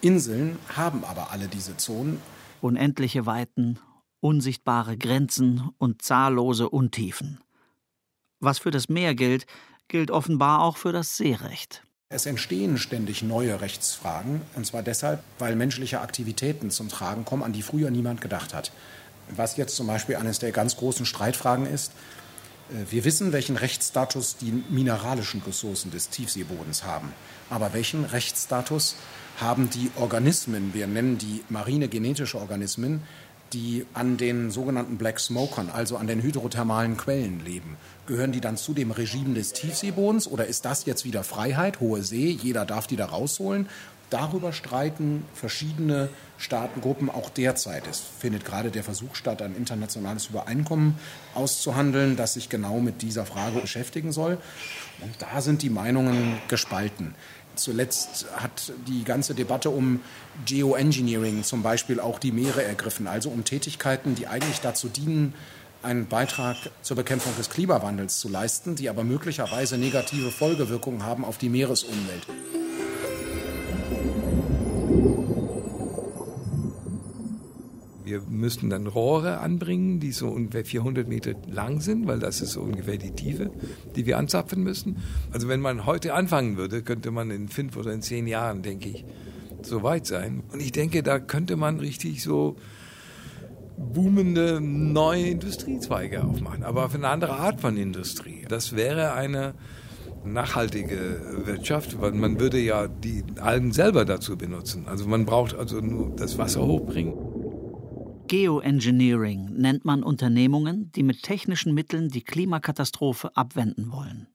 [0.00, 2.22] Inseln haben aber alle diese Zonen.
[2.60, 3.80] Unendliche Weiten,
[4.22, 7.40] unsichtbare Grenzen und zahllose Untiefen.
[8.40, 9.46] Was für das Meer gilt,
[9.88, 11.82] gilt offenbar auch für das Seerecht.
[12.08, 17.52] Es entstehen ständig neue Rechtsfragen, und zwar deshalb, weil menschliche Aktivitäten zum Tragen kommen, an
[17.52, 18.70] die früher niemand gedacht hat.
[19.30, 21.92] Was jetzt zum Beispiel eines der ganz großen Streitfragen ist,
[22.70, 27.12] äh, wir wissen, welchen Rechtsstatus die mineralischen Ressourcen des Tiefseebodens haben.
[27.50, 28.96] Aber welchen Rechtsstatus
[29.40, 33.02] haben die Organismen, wir nennen die marine genetische Organismen,
[33.52, 37.76] die an den sogenannten Black Smokern, also an den hydrothermalen Quellen leben?
[38.06, 42.02] Gehören die dann zu dem Regime des Tiefseebodens oder ist das jetzt wieder Freiheit, hohe
[42.02, 43.68] See, jeder darf die da rausholen?
[44.10, 47.86] Darüber streiten verschiedene Staatengruppen auch derzeit.
[47.86, 50.98] Es findet gerade der Versuch statt, ein internationales Übereinkommen
[51.34, 54.36] auszuhandeln, das sich genau mit dieser Frage beschäftigen soll.
[55.00, 57.14] Und da sind die Meinungen gespalten.
[57.54, 60.00] Zuletzt hat die ganze Debatte um
[60.46, 65.34] Geoengineering zum Beispiel auch die Meere ergriffen, also um Tätigkeiten, die eigentlich dazu dienen,
[65.82, 71.38] einen Beitrag zur Bekämpfung des Klimawandels zu leisten, die aber möglicherweise negative Folgewirkungen haben auf
[71.38, 72.26] die Meeresumwelt.
[78.12, 82.52] Wir müssten dann Rohre anbringen, die so ungefähr 400 Meter lang sind, weil das ist
[82.52, 83.50] so ungefähr die Tiefe,
[83.96, 84.98] die wir anzapfen müssen.
[85.32, 88.90] Also wenn man heute anfangen würde, könnte man in fünf oder in zehn Jahren, denke
[88.90, 89.06] ich,
[89.62, 90.42] so weit sein.
[90.52, 92.56] Und ich denke, da könnte man richtig so
[93.78, 98.44] boomende neue Industriezweige aufmachen, aber für eine andere Art von Industrie.
[98.46, 99.54] Das wäre eine
[100.22, 104.84] nachhaltige Wirtschaft, weil man würde ja die Algen selber dazu benutzen.
[104.86, 107.14] Also man braucht also nur das Wasser hochbringen.
[108.28, 114.28] Geoengineering nennt man Unternehmungen, die mit technischen Mitteln die Klimakatastrophe abwenden wollen.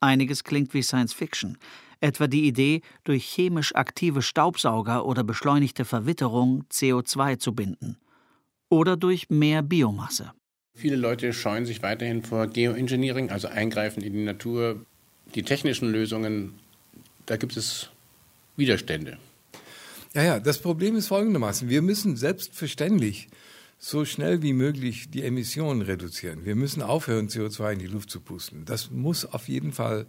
[0.00, 1.56] Einiges klingt wie Science Fiction,
[2.00, 7.96] etwa die Idee, durch chemisch aktive Staubsauger oder beschleunigte Verwitterung CO2 zu binden.
[8.68, 10.32] Oder durch mehr Biomasse.
[10.74, 14.84] Viele Leute scheuen sich weiterhin vor Geoengineering, also Eingreifen in die Natur.
[15.34, 16.54] Die technischen Lösungen,
[17.26, 17.90] da gibt es
[18.56, 19.18] Widerstände.
[20.14, 21.70] Ja, ja, das Problem ist folgendermaßen.
[21.70, 23.28] Wir müssen selbstverständlich
[23.78, 26.44] so schnell wie möglich die Emissionen reduzieren.
[26.44, 28.64] Wir müssen aufhören, CO2 in die Luft zu pusten.
[28.66, 30.06] Das muss auf jeden Fall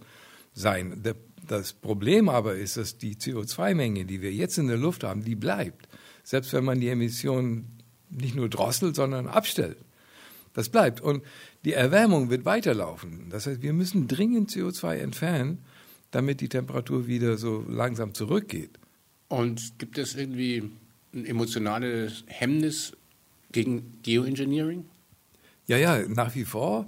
[0.52, 1.02] sein.
[1.48, 5.34] Das Problem aber ist, dass die CO2-Menge, die wir jetzt in der Luft haben, die
[5.34, 5.88] bleibt.
[6.22, 7.78] Selbst wenn man die Emissionen
[8.10, 9.78] nicht nur drosselt, sondern abstellt.
[10.52, 11.00] Das bleibt.
[11.00, 11.24] Und
[11.64, 13.30] die Erwärmung wird weiterlaufen.
[13.30, 15.64] Das heißt, wir müssen dringend CO2 entfernen,
[16.10, 18.78] damit die Temperatur wieder so langsam zurückgeht.
[19.28, 20.70] Und gibt es irgendwie
[21.12, 22.92] ein emotionales Hemmnis
[23.52, 24.84] gegen Geoengineering?
[25.66, 26.86] Ja, ja, nach wie vor.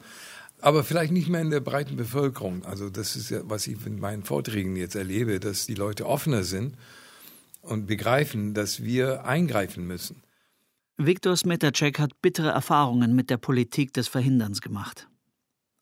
[0.61, 2.65] Aber vielleicht nicht mehr in der breiten Bevölkerung.
[2.65, 6.45] Also das ist ja, was ich in meinen Vorträgen jetzt erlebe, dass die Leute offener
[6.45, 6.75] sind
[7.63, 10.23] und begreifen, dass wir eingreifen müssen.
[10.99, 15.09] Viktor Smetacek hat bittere Erfahrungen mit der Politik des Verhinderns gemacht.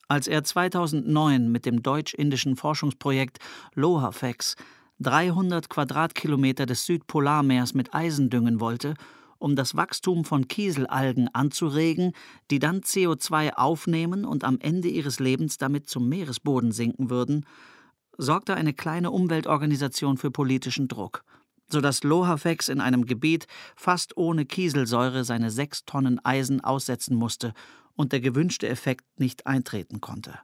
[0.09, 3.39] Als er 2009 mit dem deutsch-indischen Forschungsprojekt
[3.75, 4.57] LOHAFEX
[5.05, 8.95] 300 Quadratkilometer des Südpolarmeers mit Eisen düngen wollte,
[9.39, 12.13] um das Wachstum von Kieselalgen anzuregen,
[12.51, 17.45] die dann CO2 aufnehmen und am Ende ihres Lebens damit zum Meeresboden sinken würden,
[18.17, 21.25] sorgte eine kleine Umweltorganisation für politischen Druck,
[21.69, 27.53] sodass Lohafex in einem Gebiet fast ohne Kieselsäure seine sechs Tonnen Eisen aussetzen musste
[27.97, 30.39] und der gewünschte Effekt nicht eintreten konnte.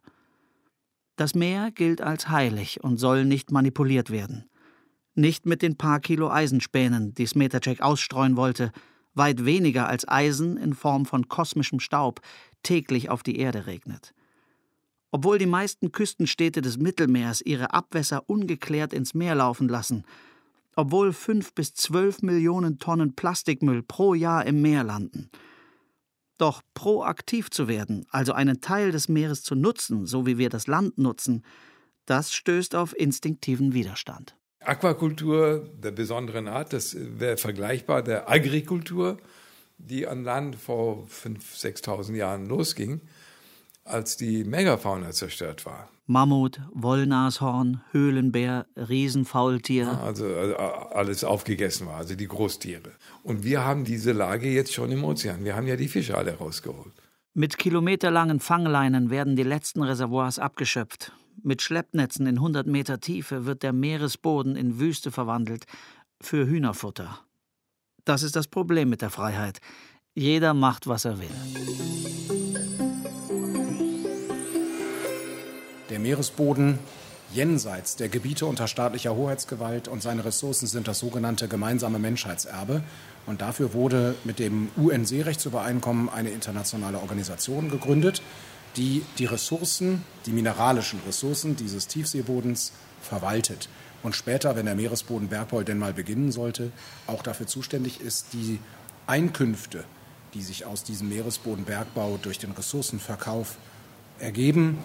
[1.16, 4.49] Das Meer gilt als heilig und soll nicht manipuliert werden.
[5.14, 8.72] Nicht mit den paar Kilo Eisenspänen, die Smetacek ausstreuen wollte,
[9.14, 12.20] weit weniger als Eisen in Form von kosmischem Staub
[12.62, 14.14] täglich auf die Erde regnet.
[15.10, 20.04] Obwohl die meisten Küstenstädte des Mittelmeers ihre Abwässer ungeklärt ins Meer laufen lassen,
[20.76, 25.28] obwohl fünf bis zwölf Millionen Tonnen Plastikmüll pro Jahr im Meer landen,
[26.38, 30.68] doch proaktiv zu werden, also einen Teil des Meeres zu nutzen, so wie wir das
[30.68, 31.44] Land nutzen,
[32.06, 34.36] das stößt auf instinktiven Widerstand.
[34.70, 39.18] Aquakultur der besonderen Art, das wäre vergleichbar der Agrikultur,
[39.78, 43.00] die an Land vor 5.000, 6.000 Jahren losging,
[43.84, 45.88] als die Megafauna zerstört war.
[46.06, 49.88] Mammut, Wollnashorn, Höhlenbär, Riesenfaultier.
[49.88, 52.92] Also, also, alles aufgegessen war, also die Großtiere.
[53.24, 55.44] Und wir haben diese Lage jetzt schon im Ozean.
[55.44, 56.92] Wir haben ja die Fische alle rausgeholt.
[57.34, 61.12] Mit kilometerlangen Fangleinen werden die letzten Reservoirs abgeschöpft.
[61.42, 65.64] Mit Schleppnetzen in 100 Meter Tiefe wird der Meeresboden in Wüste verwandelt
[66.20, 67.20] für Hühnerfutter.
[68.04, 69.60] Das ist das Problem mit der Freiheit.
[70.14, 71.28] Jeder macht, was er will.
[75.88, 76.78] Der Meeresboden
[77.32, 82.82] jenseits der Gebiete unter staatlicher Hoheitsgewalt und seine Ressourcen sind das sogenannte gemeinsame Menschheitserbe.
[83.26, 88.22] Und dafür wurde mit dem UN-Seerechtsübereinkommen eine internationale Organisation gegründet,
[88.76, 93.68] die die Ressourcen, die mineralischen Ressourcen dieses Tiefseebodens verwaltet
[94.02, 96.72] und später, wenn der Meeresbodenbergbau denn mal beginnen sollte,
[97.06, 98.58] auch dafür zuständig ist, die
[99.06, 99.84] Einkünfte,
[100.34, 103.56] die sich aus diesem Meeresbodenbergbau durch den Ressourcenverkauf
[104.18, 104.78] ergeben,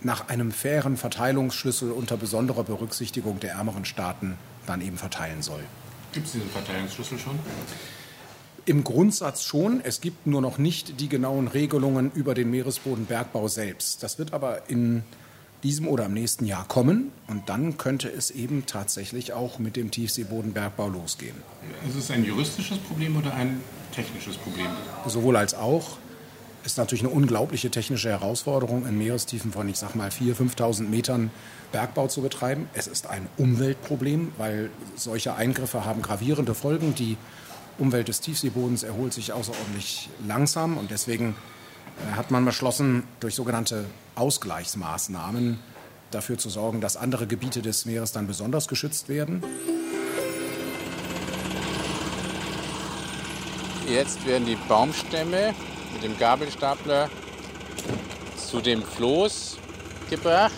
[0.00, 5.62] nach einem fairen Verteilungsschlüssel unter besonderer Berücksichtigung der ärmeren Staaten dann eben verteilen soll.
[6.12, 7.38] Gibt es diesen Verteilungsschlüssel schon?
[8.66, 9.80] Im Grundsatz schon.
[9.84, 14.02] Es gibt nur noch nicht die genauen Regelungen über den Meeresbodenbergbau selbst.
[14.02, 15.02] Das wird aber in
[15.62, 19.90] diesem oder im nächsten Jahr kommen und dann könnte es eben tatsächlich auch mit dem
[19.90, 21.36] Tiefseebodenbergbau losgehen.
[21.88, 23.60] Ist es ein juristisches Problem oder ein
[23.94, 24.68] technisches Problem?
[25.06, 25.96] Sowohl als auch
[26.64, 31.30] ist natürlich eine unglaubliche technische Herausforderung, in Meerestiefen von, ich sag mal, 4.000, 5.000 Metern
[31.72, 32.68] Bergbau zu betreiben.
[32.72, 36.94] Es ist ein Umweltproblem, weil solche Eingriffe haben gravierende Folgen.
[36.94, 37.16] Die
[37.78, 41.34] Umwelt des Tiefseebodens erholt sich außerordentlich langsam und deswegen
[42.12, 45.58] äh, hat man beschlossen, durch sogenannte Ausgleichsmaßnahmen
[46.10, 49.42] dafür zu sorgen, dass andere Gebiete des Meeres dann besonders geschützt werden.
[53.88, 55.54] Jetzt werden die Baumstämme
[55.92, 57.10] mit dem Gabelstapler
[58.36, 59.58] zu dem Floß
[60.08, 60.52] gebracht.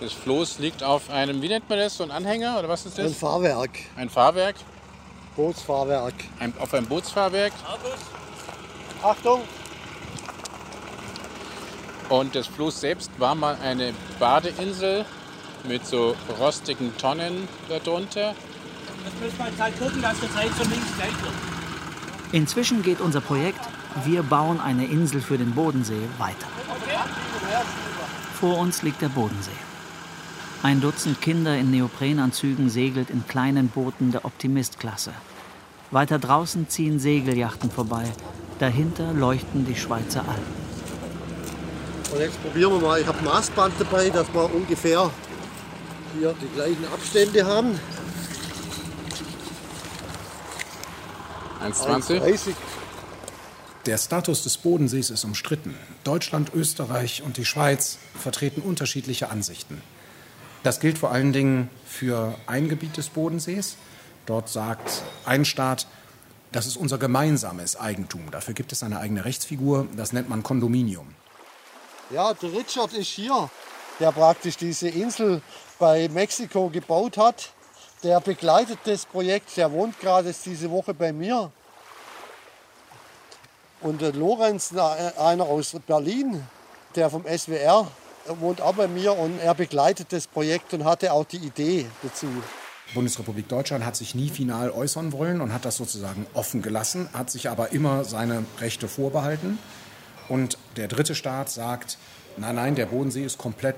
[0.00, 2.98] Das Floß liegt auf einem, wie nennt man das, so ein Anhänger oder was ist
[2.98, 3.06] das?
[3.06, 3.70] Ein Fahrwerk.
[3.96, 4.56] Ein Fahrwerk?
[5.36, 6.14] Bootsfahrwerk.
[6.38, 7.52] Ein, auf ein Bootsfahrwerk.
[9.02, 9.42] Achtung!
[12.08, 15.04] Und das Floß selbst war mal eine Badeinsel
[15.64, 18.34] mit so rostigen Tonnen darunter.
[19.04, 21.32] Jetzt müssen wir jetzt halt gucken, dass das rechts und links gleich wird.
[22.32, 23.60] Inzwischen geht unser Projekt
[24.04, 26.46] Wir bauen eine Insel für den Bodensee weiter.
[28.38, 29.50] Vor uns liegt der Bodensee.
[30.62, 35.14] Ein Dutzend Kinder in Neoprenanzügen segelt in kleinen Booten der Optimist-Klasse.
[35.90, 38.04] Weiter draußen ziehen Segeljachten vorbei.
[38.58, 40.60] Dahinter leuchten die Schweizer Alpen.
[42.12, 43.00] Und jetzt probieren wir mal.
[43.00, 45.10] Ich habe ein Maßband dabei, dass wir ungefähr
[46.18, 47.80] hier die gleichen Abstände haben.
[51.64, 52.52] 1,20.
[53.86, 55.74] Der Status des Bodensees ist umstritten.
[56.04, 59.80] Deutschland, Österreich und die Schweiz vertreten unterschiedliche Ansichten.
[60.62, 63.76] Das gilt vor allen Dingen für ein Gebiet des Bodensees.
[64.26, 65.86] Dort sagt ein Staat,
[66.52, 68.30] das ist unser gemeinsames Eigentum.
[68.30, 71.14] Dafür gibt es eine eigene Rechtsfigur, das nennt man Kondominium.
[72.10, 73.48] Ja, der Richard ist hier,
[74.00, 75.40] der praktisch diese Insel
[75.78, 77.52] bei Mexiko gebaut hat.
[78.02, 81.50] Der begleitet das Projekt, der wohnt gerade diese Woche bei mir.
[83.80, 86.46] Und der Lorenz, einer aus Berlin,
[86.96, 87.90] der vom SWR,
[88.26, 92.26] wohnt auch bei mir und er begleitet das Projekt und hatte auch die Idee dazu.
[92.94, 97.30] Bundesrepublik Deutschland hat sich nie final äußern wollen und hat das sozusagen offen gelassen, hat
[97.30, 99.58] sich aber immer seine Rechte vorbehalten.
[100.28, 101.98] Und der dritte Staat sagt,
[102.36, 103.76] nein, nein, der Bodensee ist komplett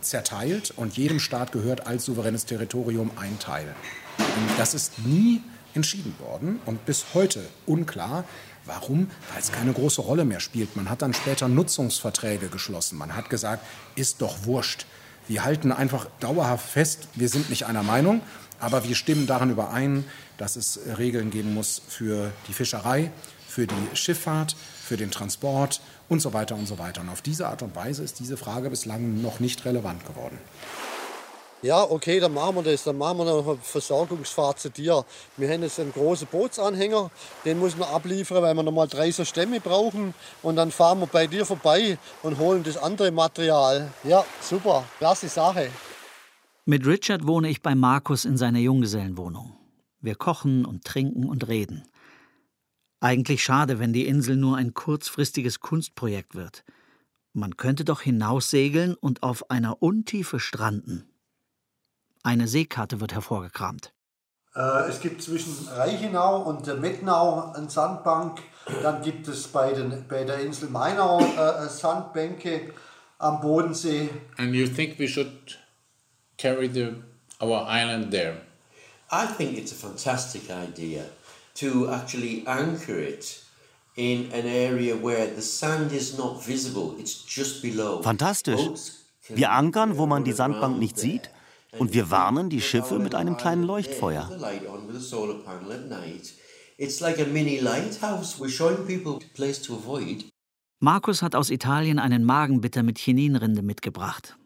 [0.00, 3.74] zerteilt und jedem Staat gehört als souveränes Territorium ein Teil.
[4.18, 5.42] Und das ist nie
[5.74, 8.24] entschieden worden und bis heute unklar.
[8.66, 9.10] Warum?
[9.32, 10.76] Weil es keine große Rolle mehr spielt.
[10.76, 12.96] Man hat dann später Nutzungsverträge geschlossen.
[12.96, 14.86] Man hat gesagt, ist doch wurscht.
[15.28, 18.20] Wir halten einfach dauerhaft fest, wir sind nicht einer Meinung,
[18.60, 20.04] aber wir stimmen daran überein,
[20.36, 23.10] dass es Regeln geben muss für die Fischerei,
[23.48, 27.00] für die Schifffahrt, für den Transport und so weiter und so weiter.
[27.00, 30.38] Und auf diese Art und Weise ist diese Frage bislang noch nicht relevant geworden.
[31.64, 32.84] Ja, okay, dann machen wir das.
[32.84, 35.02] Dann machen wir noch eine Versorgungsfahrt zu dir.
[35.38, 37.10] Wir haben jetzt einen großen Bootsanhänger,
[37.46, 40.12] den müssen wir abliefern, weil wir nochmal drei so Stämme brauchen.
[40.42, 43.90] Und dann fahren wir bei dir vorbei und holen das andere Material.
[44.02, 45.70] Ja, super, klasse Sache.
[46.66, 49.56] Mit Richard wohne ich bei Markus in seiner Junggesellenwohnung.
[50.02, 51.88] Wir kochen und trinken und reden.
[53.00, 56.62] Eigentlich schade, wenn die Insel nur ein kurzfristiges Kunstprojekt wird.
[57.32, 61.08] Man könnte doch hinaussegeln und auf einer Untiefe stranden.
[62.24, 63.92] Eine Seekarte wird hervorgekramt.
[64.56, 68.42] Äh, es gibt zwischen Reichenau und Mettnau eine Sandbank.
[68.82, 72.72] Dann gibt es bei, den, bei der Insel Mainau äh, Sandbänke
[73.18, 74.10] am Bodensee.
[74.38, 75.58] And you think we should
[76.38, 76.94] carry the,
[77.40, 78.38] our island there?
[79.12, 81.04] I think it's a fantastic idea.
[81.54, 83.42] to actually anchor it
[83.96, 88.02] in an area where the sand is not visible, it's just below.
[88.02, 88.90] Fantastisch.
[89.28, 91.30] Wir ankern, wo man die Sandbank nicht sieht,
[91.78, 94.30] und wir warnen die Schiffe mit einem kleinen Leuchtfeuer.
[100.80, 104.36] Markus hat aus Italien einen Magenbitter mit Chininrinde mitgebracht.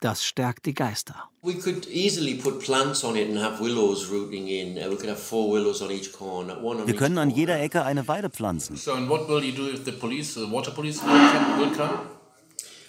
[0.00, 1.28] Das stärkt die Geister.
[1.42, 4.78] We could easily put plants on it and have willows rooting in.
[4.78, 7.60] Uh, we could have four willows on each corner, one on Wir können an jeder
[7.60, 8.76] Ecke eine Weide pflanzen.
[8.76, 12.00] So and what will you do if the police, the water police will come?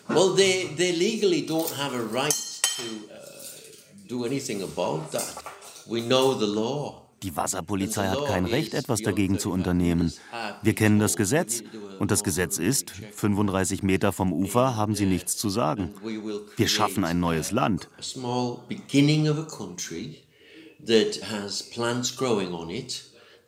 [0.08, 2.36] Well, they they legally don't have a right
[2.78, 3.11] to
[7.24, 10.14] Die Wasserpolizei hat kein Recht, etwas dagegen zu unternehmen.
[10.64, 11.64] Wir kennen das Gesetz
[12.00, 15.94] und das Gesetz ist, 35 Meter vom Ufer haben sie nichts zu sagen.
[16.58, 17.90] Wir schaffen ein neues Land.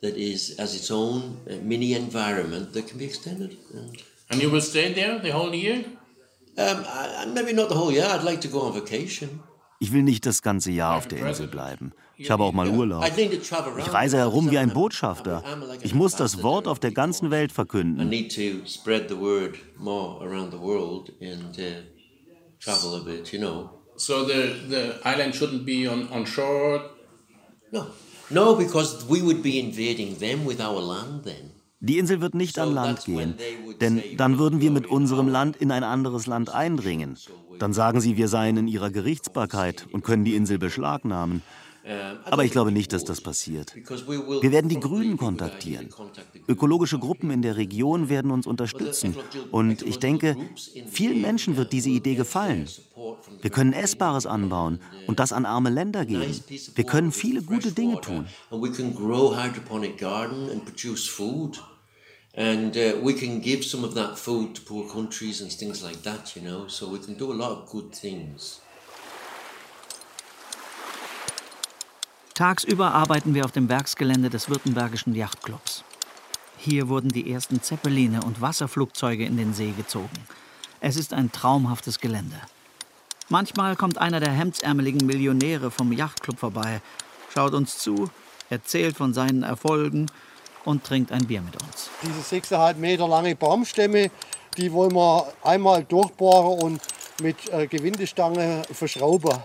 [0.04, 3.56] that is as its own uh, mini environment that can be extended.
[3.72, 5.84] And, and you will stay there the whole year?
[6.58, 8.06] Um, I, maybe not the whole year.
[8.06, 9.40] I'd like to go on vacation.
[9.80, 11.92] Ich will nicht das ganze Jahr auf der Insel bleiben.
[12.16, 13.04] Ich habe auch mal Urlaub.
[13.78, 15.42] Ich reise herum wie ein Botschafter.
[15.82, 18.10] Ich muss das Wort auf der ganzen Welt verkünden.
[23.96, 26.90] So the, the island shouldn't be on, on shore?
[27.70, 27.86] No.
[28.30, 31.53] No, because we would be invading them with our land then.
[31.86, 33.34] Die Insel wird nicht an Land gehen,
[33.80, 37.18] denn dann würden wir mit unserem Land in ein anderes Land eindringen.
[37.58, 41.42] Dann sagen sie, wir seien in ihrer Gerichtsbarkeit und können die Insel beschlagnahmen.
[42.24, 43.74] Aber ich glaube nicht, dass das passiert.
[43.74, 45.90] Wir werden die Grünen kontaktieren.
[46.48, 49.14] Ökologische Gruppen in der Region werden uns unterstützen.
[49.50, 50.36] Und ich denke,
[50.86, 52.66] vielen Menschen wird diese Idee gefallen.
[53.42, 56.34] Wir können Essbares anbauen und das an arme Länder geben.
[56.74, 58.26] Wir können viele gute Dinge tun.
[62.36, 66.02] And uh, we can give some of that food to poor countries and things like
[66.02, 66.66] that, you know.
[66.66, 68.60] So we can do a lot of good things.
[72.34, 75.84] Tagsüber arbeiten wir auf dem Werksgelände des Württembergischen Yachtclubs.
[76.58, 80.26] Hier wurden die ersten Zeppeline und Wasserflugzeuge in den See gezogen.
[80.80, 82.40] Es ist ein traumhaftes Gelände.
[83.28, 86.82] Manchmal kommt einer der hemdsärmeligen Millionäre vom Yachtclub vorbei,
[87.32, 88.10] schaut uns zu,
[88.50, 90.06] erzählt von seinen Erfolgen
[90.64, 91.90] und trinkt ein Bier mit uns.
[92.02, 94.10] Diese 6,5 Meter lange Baumstämme,
[94.56, 96.80] die wollen wir einmal durchbohren und
[97.20, 99.38] mit äh, Gewindestange verschrauben.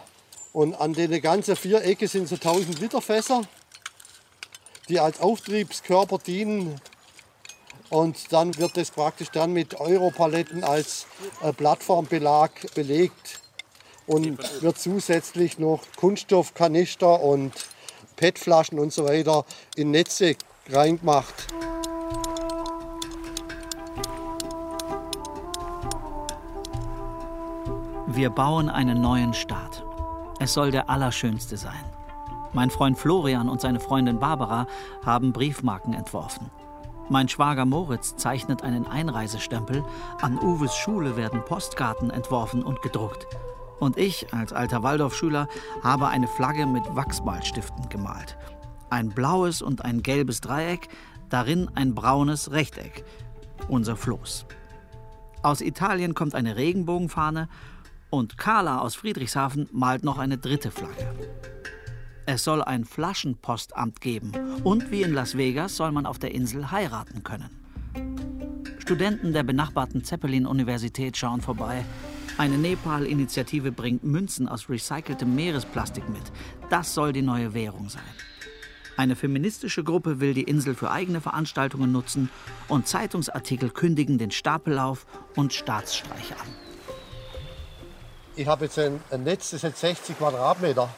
[0.54, 3.42] Und an den ganzen vier Ecken sind so 1000 Liter Fässer,
[4.88, 6.80] die als Auftriebskörper dienen.
[7.90, 11.08] Und dann wird das praktisch dann mit Europaletten als
[11.42, 13.42] äh, Plattformbelag belegt
[14.06, 17.54] und wird zusätzlich noch Kunststoffkanister und
[18.16, 19.46] PET-Flaschen und so weiter
[19.76, 20.36] in Netze
[20.72, 21.48] reingemacht.
[28.08, 29.84] Wir bauen einen neuen Staat.
[30.40, 31.84] Es soll der allerschönste sein.
[32.54, 34.68] Mein Freund Florian und seine Freundin Barbara
[35.06, 36.50] haben Briefmarken entworfen.
[37.10, 39.84] Mein Schwager Moritz zeichnet einen Einreisestempel.
[40.22, 43.28] An Uwes Schule werden Postkarten entworfen und gedruckt.
[43.80, 45.48] Und ich, als alter Waldorfschüler,
[45.84, 48.38] habe eine Flagge mit Wachsmalstiften gemalt.
[48.90, 50.88] Ein blaues und ein gelbes Dreieck,
[51.30, 53.04] darin ein braunes Rechteck.
[53.68, 54.46] Unser Floß.
[55.44, 57.48] Aus Italien kommt eine Regenbogenfahne
[58.10, 61.08] und Carla aus Friedrichshafen malt noch eine dritte Flagge.
[62.26, 64.32] Es soll ein Flaschenpostamt geben
[64.64, 67.50] und wie in Las Vegas soll man auf der Insel heiraten können.
[68.80, 71.86] Studenten der benachbarten Zeppelin-Universität schauen vorbei.
[72.38, 76.24] Eine Nepal-Initiative bringt Münzen aus recyceltem Meeresplastik mit.
[76.70, 78.02] Das soll die neue Währung sein.
[79.00, 82.30] Eine feministische Gruppe will die Insel für eigene Veranstaltungen nutzen
[82.68, 85.06] und Zeitungsartikel kündigen den Stapellauf
[85.38, 86.54] und Staatsstreich an.
[88.36, 90.90] Ich habe jetzt ein, ein Netz, das hat 60 Quadratmeter.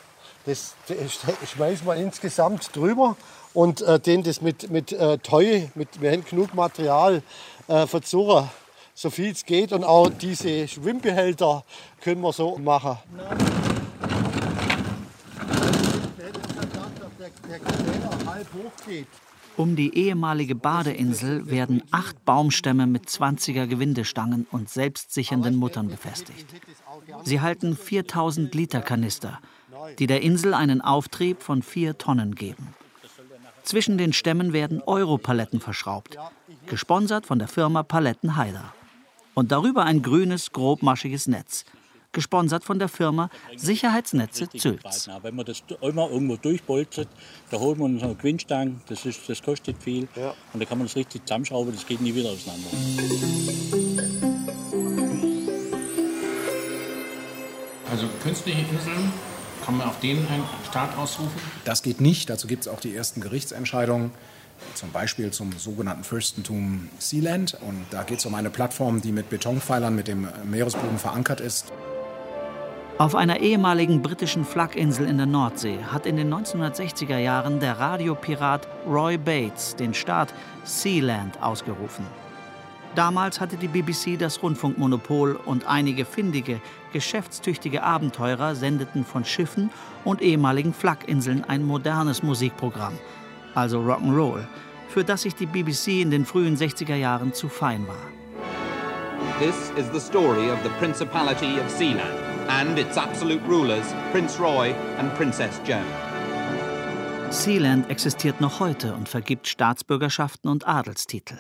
[0.48, 3.18] Das, das schmeißen wir insgesamt drüber
[3.54, 7.22] und äh, den das mit, mit äh, Teu, mit, wir haben genug Material
[7.68, 8.50] äh, verzurren,
[8.96, 9.74] so viel es geht.
[9.74, 11.64] Und auch diese Schwimmbehälter
[12.02, 12.98] können wir so machen.
[19.58, 26.46] Um die ehemalige Badeinsel werden acht Baumstämme mit 20er Gewindestangen und selbstsichernden Muttern befestigt.
[27.24, 29.40] Sie halten 4000 Liter Kanister,
[30.00, 32.74] die der Insel einen Auftrieb von vier Tonnen geben.
[33.64, 36.18] Zwischen den Stämmen werden Europaletten verschraubt,
[36.66, 38.74] gesponsert von der Firma Paletten Heider.
[39.34, 41.66] Und darüber ein grünes, grobmaschiges Netz,
[42.12, 45.10] gesponsert von der Firma Sicherheitsnetze Zülz.
[45.22, 47.08] Wenn man das einmal irgendwo durchbolzt,
[47.50, 50.08] da holt man so eine Gewindstange, das, ist, das kostet viel.
[50.16, 50.34] Ja.
[50.54, 52.70] Und da kann man das richtig zusammenschrauben, das geht nie wieder auseinander.
[57.90, 59.12] Also künstliche Inseln,
[59.66, 61.40] kann man auf denen einen Staat ausrufen?
[61.66, 64.12] Das geht nicht, dazu gibt es auch die ersten Gerichtsentscheidungen
[64.76, 67.58] zum Beispiel zum sogenannten Fürstentum Sealand.
[67.62, 71.72] Und da geht es um eine Plattform, die mit Betonpfeilern mit dem Meeresboden verankert ist.
[73.02, 78.68] Auf einer ehemaligen britischen Flaginsel in der Nordsee hat in den 1960er Jahren der Radiopirat
[78.86, 80.32] Roy Bates den Staat
[80.66, 82.06] Sealand ausgerufen.
[82.94, 86.62] Damals hatte die BBC das Rundfunkmonopol und einige findige,
[86.94, 89.72] geschäftstüchtige Abenteurer sendeten von Schiffen
[90.04, 92.94] und ehemaligen Flaginseln ein modernes Musikprogramm,
[93.56, 94.46] also Rock'n'Roll,
[94.90, 97.96] für das sich die BBC in den frühen 60er Jahren zu fein war.
[99.40, 104.76] This is the story of the Principality of Sealand and its absolute rulers, Prince Roy
[104.98, 105.86] and Princess Joan.
[107.32, 111.40] Sealand existiert noch heute und vergibt Staatsbürgerschaften und Adelstitel.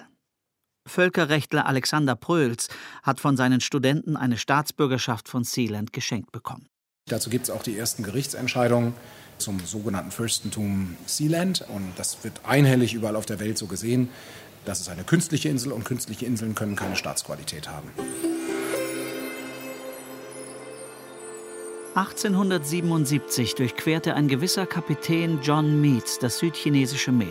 [0.87, 2.69] Völkerrechtler Alexander Pröls
[3.03, 6.67] hat von seinen Studenten eine Staatsbürgerschaft von Sealand geschenkt bekommen.
[7.07, 8.93] Dazu gibt es auch die ersten Gerichtsentscheidungen
[9.37, 11.65] zum sogenannten Fürstentum Sealand.
[11.67, 14.09] Und das wird einhellig überall auf der Welt so gesehen.
[14.63, 17.89] Das ist eine künstliche Insel und künstliche Inseln können keine Staatsqualität haben.
[21.93, 27.27] 1877 durchquerte ein gewisser Kapitän John Meads das südchinesische Meer.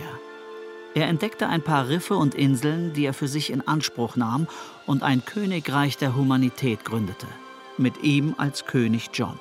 [0.94, 4.46] Er entdeckte ein paar Riffe und Inseln, die er für sich in Anspruch nahm
[4.86, 7.26] und ein Königreich der Humanität gründete,
[7.78, 9.38] mit ihm als König John.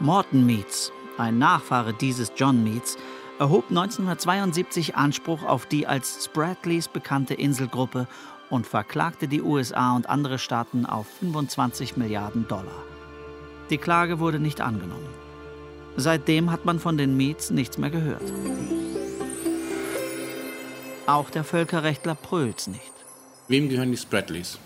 [0.00, 2.96] Morton Meads, ein Nachfahre dieses John Meads,
[3.38, 8.08] erhob 1972 Anspruch auf die als Spratleys bekannte Inselgruppe
[8.48, 12.84] und verklagte die USA und andere Staaten auf 25 Milliarden Dollar.
[13.70, 15.08] Die Klage wurde nicht angenommen.
[15.96, 18.22] Seitdem hat man von den Meads nichts mehr gehört.
[21.06, 22.92] Auch der Völkerrechtler Pröls nicht.
[23.48, 24.58] Wem gehören die Spratleys?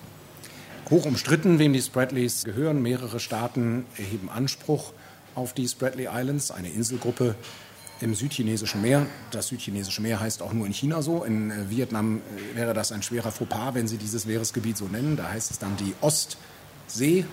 [0.90, 2.82] Hoch umstritten, wem die Spratleys gehören.
[2.82, 4.92] Mehrere Staaten erheben Anspruch
[5.34, 7.34] auf die Spratly Islands, eine Inselgruppe
[8.00, 9.06] im südchinesischen Meer.
[9.30, 11.24] Das südchinesische Meer heißt auch nur in China so.
[11.24, 15.16] In äh, Vietnam äh, wäre das ein schwerer Fauxpas, wenn sie dieses Meeresgebiet so nennen.
[15.16, 17.24] Da heißt es dann die Ostsee.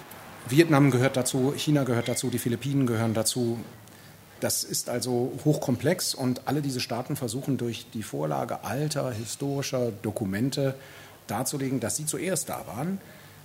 [0.48, 3.60] Vietnam gehört dazu, China gehört dazu, die Philippinen gehören dazu.
[4.40, 10.76] Das ist also hochkomplex und alle diese Staaten versuchen durch die Vorlage alter historischer Dokumente
[11.28, 13.00] darzulegen, dass sie zuerst da waren.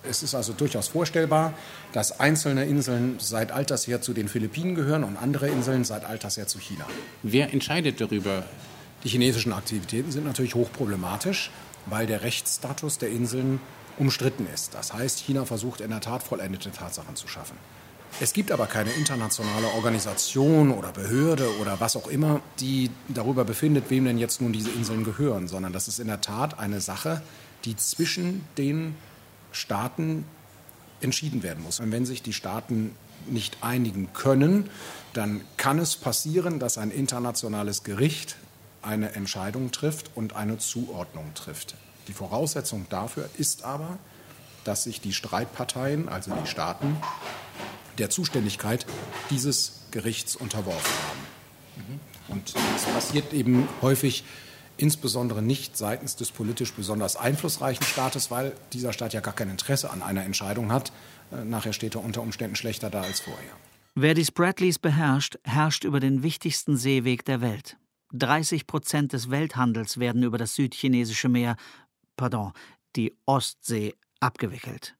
[0.09, 1.53] Es ist also durchaus vorstellbar,
[1.93, 6.37] dass einzelne Inseln seit alters her zu den Philippinen gehören und andere Inseln seit alters
[6.37, 6.85] her zu China.
[7.23, 8.43] Wer entscheidet darüber?
[9.03, 11.51] Die chinesischen Aktivitäten sind natürlich hochproblematisch,
[11.85, 13.59] weil der Rechtsstatus der Inseln
[13.97, 14.73] umstritten ist.
[14.73, 17.57] Das heißt, China versucht in der Tat vollendete Tatsachen zu schaffen.
[18.19, 23.89] Es gibt aber keine internationale Organisation oder Behörde oder was auch immer, die darüber befindet,
[23.89, 27.21] wem denn jetzt nun diese Inseln gehören, sondern das ist in der Tat eine Sache,
[27.65, 28.95] die zwischen den
[29.51, 30.25] Staaten
[31.01, 31.79] entschieden werden muss.
[31.79, 32.95] Und wenn sich die Staaten
[33.27, 34.69] nicht einigen können,
[35.13, 38.37] dann kann es passieren, dass ein internationales Gericht
[38.81, 41.75] eine Entscheidung trifft und eine Zuordnung trifft.
[42.07, 43.97] Die Voraussetzung dafür ist aber,
[44.63, 46.97] dass sich die Streitparteien, also die Staaten,
[47.97, 48.85] der Zuständigkeit
[49.29, 51.99] dieses Gerichts unterworfen haben.
[52.29, 54.23] Und das passiert eben häufig
[54.77, 59.89] insbesondere nicht seitens des politisch besonders einflussreichen Staates, weil dieser Staat ja gar kein Interesse
[59.89, 60.91] an einer Entscheidung hat.
[61.31, 63.51] Äh, nachher steht er unter Umständen schlechter da als vorher.
[63.95, 67.77] Wer die Spratleys beherrscht, herrscht über den wichtigsten Seeweg der Welt.
[68.13, 71.57] 30 Prozent des Welthandels werden über das südchinesische Meer,
[72.17, 72.51] pardon,
[72.97, 74.97] die Ostsee, abgewickelt.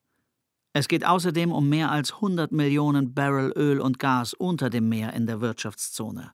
[0.72, 5.12] Es geht außerdem um mehr als 100 Millionen Barrel Öl und Gas unter dem Meer
[5.12, 6.32] in der Wirtschaftszone.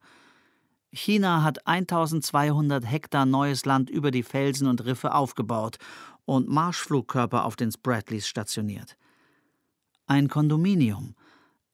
[0.92, 5.78] China hat 1200 Hektar neues Land über die Felsen und Riffe aufgebaut
[6.24, 8.96] und Marschflugkörper auf den Spratleys stationiert.
[10.06, 11.14] Ein Kondominium,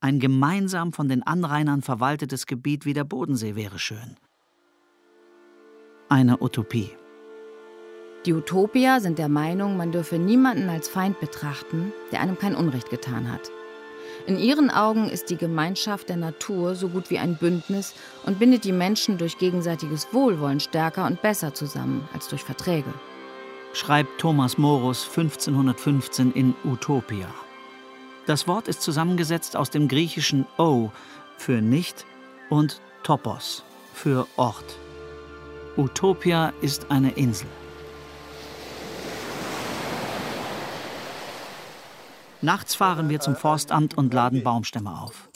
[0.00, 4.16] ein gemeinsam von den Anrainern verwaltetes Gebiet wie der Bodensee wäre schön.
[6.08, 6.99] Eine Utopie.
[8.26, 12.90] Die Utopier sind der Meinung, man dürfe niemanden als Feind betrachten, der einem kein Unrecht
[12.90, 13.50] getan hat.
[14.26, 17.94] In ihren Augen ist die Gemeinschaft der Natur so gut wie ein Bündnis
[18.26, 22.92] und bindet die Menschen durch gegenseitiges Wohlwollen stärker und besser zusammen als durch Verträge.
[23.72, 27.28] Schreibt Thomas Morus 1515 in Utopia.
[28.26, 30.90] Das Wort ist zusammengesetzt aus dem griechischen O
[31.38, 32.04] für nicht
[32.50, 33.64] und Topos
[33.94, 34.76] für Ort.
[35.78, 37.48] Utopia ist eine Insel.
[42.42, 45.28] Nachts fahren wir zum Forstamt und laden Baumstämme auf.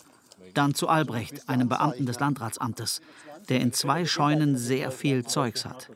[0.55, 3.03] Dann zu Albrecht, einem Beamten des Landratsamtes,
[3.51, 5.91] der in zwei Scheunen sehr viel Zeugs hat.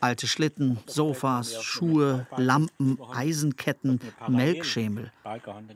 [0.00, 5.10] Alte Schlitten, Sofas, Schuhe, Lampen, Eisenketten, Melkschemel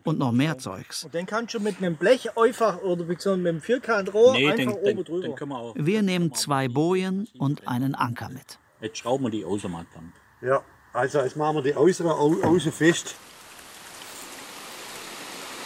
[0.05, 1.05] und noch mehr Zeugs.
[1.05, 4.99] Und den kannst du mit einem Blech einfach oder mit einem Vierkantrohr nee, einfach den,
[4.99, 5.72] oben drüber.
[5.74, 8.59] Den wir nehmen zwei Bojen und einen Anker mit.
[8.83, 10.12] Jetzt schrauben wir die Außenmatt dann.
[10.43, 10.62] Ja,
[10.93, 13.14] also jetzt machen wir die Außere außen fest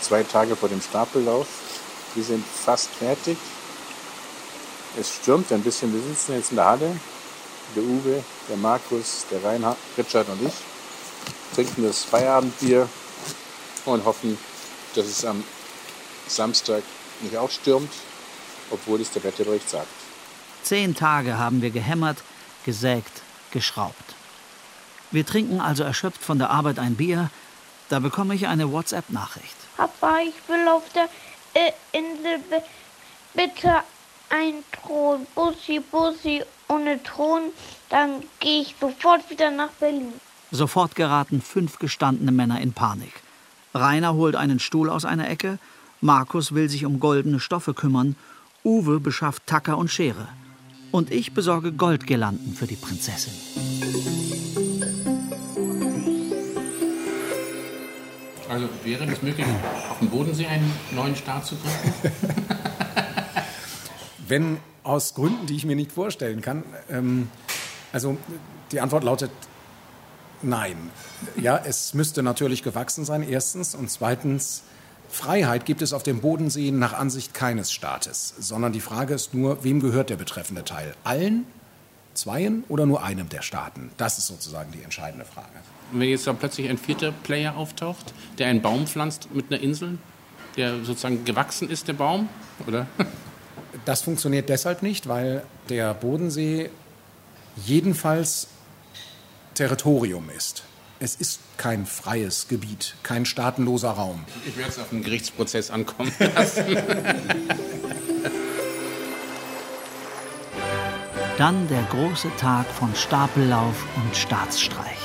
[0.01, 1.47] zwei Tage vor dem Stapellauf.
[2.15, 3.37] Wir sind fast fertig.
[4.99, 5.93] Es stürmt ein bisschen.
[5.93, 6.97] Wir sitzen jetzt in der Halle.
[7.77, 10.55] Der Uwe, der Markus, der Reinhard, Richard und ich
[11.55, 12.89] trinken das Feierabendbier
[13.85, 14.39] und hoffen,
[14.95, 15.45] dass es am
[16.27, 16.83] Samstag
[17.21, 17.93] nicht auch stürmt,
[18.71, 19.89] obwohl es der Wetterbericht sagt.
[20.63, 22.19] Zehn Tage haben wir gehämmert,
[22.65, 24.15] gesägt, geschraubt.
[25.11, 27.31] Wir trinken also erschöpft von der Arbeit ein Bier.
[27.89, 29.57] Da bekomme ich eine WhatsApp-Nachricht.
[29.81, 31.09] Papa, ich will auf der
[31.55, 32.39] äh, Insel
[33.33, 33.77] bitte
[34.29, 35.27] ein Thron.
[35.35, 37.45] Bussi, Bussi, ohne Thron,
[37.89, 40.13] dann gehe ich sofort wieder nach Berlin.
[40.51, 43.23] Sofort geraten fünf gestandene Männer in Panik.
[43.73, 45.59] Rainer holt einen Stuhl aus einer Ecke,
[46.03, 48.17] Markus will sich um goldene Stoffe kümmern,
[48.63, 50.29] Uwe beschafft Tacker und Schere.
[50.91, 53.33] Und ich besorge Goldgirlanden für die Prinzessin.
[58.51, 59.47] Also wäre es möglich,
[59.89, 62.13] auf dem Bodensee einen neuen Staat zu gründen?
[64.27, 66.65] Wenn aus Gründen, die ich mir nicht vorstellen kann.
[66.91, 67.29] Ähm,
[67.93, 68.17] also
[68.73, 69.31] die Antwort lautet
[70.43, 70.91] nein.
[71.37, 73.77] Ja, es müsste natürlich gewachsen sein, erstens.
[73.77, 74.65] Und zweitens,
[75.09, 79.63] Freiheit gibt es auf dem Bodensee nach Ansicht keines Staates, sondern die Frage ist nur,
[79.63, 80.95] wem gehört der betreffende Teil?
[81.05, 81.47] Allen,
[82.15, 83.91] zweien oder nur einem der Staaten?
[83.97, 85.61] Das ist sozusagen die entscheidende Frage
[85.93, 89.99] wenn jetzt dann plötzlich ein vierter Player auftaucht, der einen Baum pflanzt mit einer Insel,
[90.57, 92.29] der sozusagen gewachsen ist, der Baum,
[92.67, 92.87] oder?
[93.85, 96.71] Das funktioniert deshalb nicht, weil der Bodensee
[97.65, 98.49] jedenfalls
[99.55, 100.65] Territorium ist.
[100.99, 104.25] Es ist kein freies Gebiet, kein staatenloser Raum.
[104.45, 106.77] Ich werde es auf einen Gerichtsprozess ankommen lassen.
[111.41, 114.99] Dann der große Tag von Stapellauf und Staatsstreich.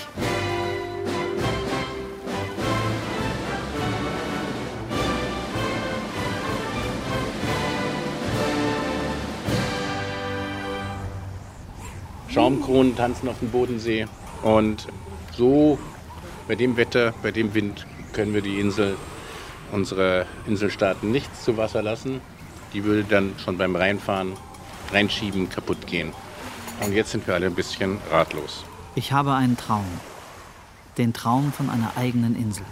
[12.27, 14.07] Schaumkronen tanzen auf dem Bodensee.
[14.43, 14.87] Und
[15.37, 15.79] so,
[16.49, 18.97] bei dem Wetter, bei dem Wind, können wir die Insel,
[19.71, 22.19] unsere Inselstaaten nicht zu Wasser lassen.
[22.73, 24.33] Die würde dann schon beim Reinfahren,
[24.91, 26.11] Reinschieben kaputt gehen.
[26.81, 28.63] Und jetzt sind wir alle ein bisschen ratlos.
[28.95, 29.85] Ich habe einen Traum.
[30.97, 32.65] Den Traum von einer eigenen Insel.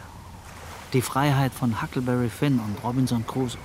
[0.93, 3.60] Die Freiheit von Huckleberry Finn und Robinson Crusoe.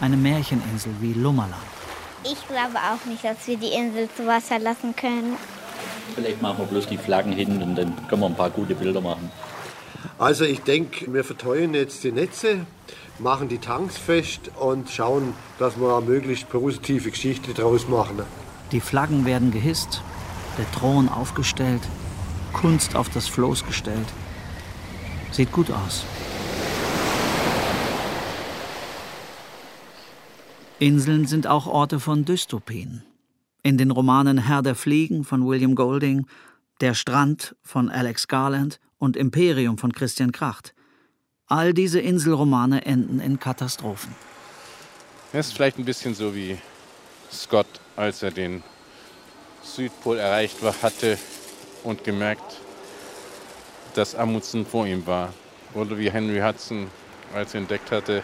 [0.00, 1.54] Eine Märcheninsel wie Lummerland.
[2.24, 5.36] Ich glaube auch nicht, dass wir die Insel zu Wasser lassen können.
[6.14, 9.00] Vielleicht machen wir bloß die Flaggen hin und dann können wir ein paar gute Bilder
[9.00, 9.30] machen.
[10.18, 12.66] Also ich denke, wir verteuern jetzt die Netze,
[13.18, 18.22] machen die Tanks fest und schauen, dass wir eine möglichst positive Geschichte daraus machen.
[18.72, 20.02] Die Flaggen werden gehisst,
[20.58, 21.82] der Thron aufgestellt,
[22.52, 24.06] Kunst auf das Floß gestellt.
[25.30, 26.04] Sieht gut aus.
[30.78, 33.04] Inseln sind auch Orte von Dystopien.
[33.62, 36.26] In den Romanen Herr der Fliegen von William Golding,
[36.80, 40.74] Der Strand von Alex Garland und Imperium von Christian Kracht.
[41.46, 44.14] All diese Inselromane enden in Katastrophen.
[45.32, 46.58] Es ist vielleicht ein bisschen so wie
[47.34, 47.66] Scott,
[47.96, 48.62] als er den
[49.62, 51.18] Südpol erreicht hatte
[51.82, 52.60] und gemerkt,
[53.94, 55.32] dass Amundsen vor ihm war.
[55.74, 56.90] Oder wie Henry Hudson,
[57.34, 58.22] als er entdeckt hatte,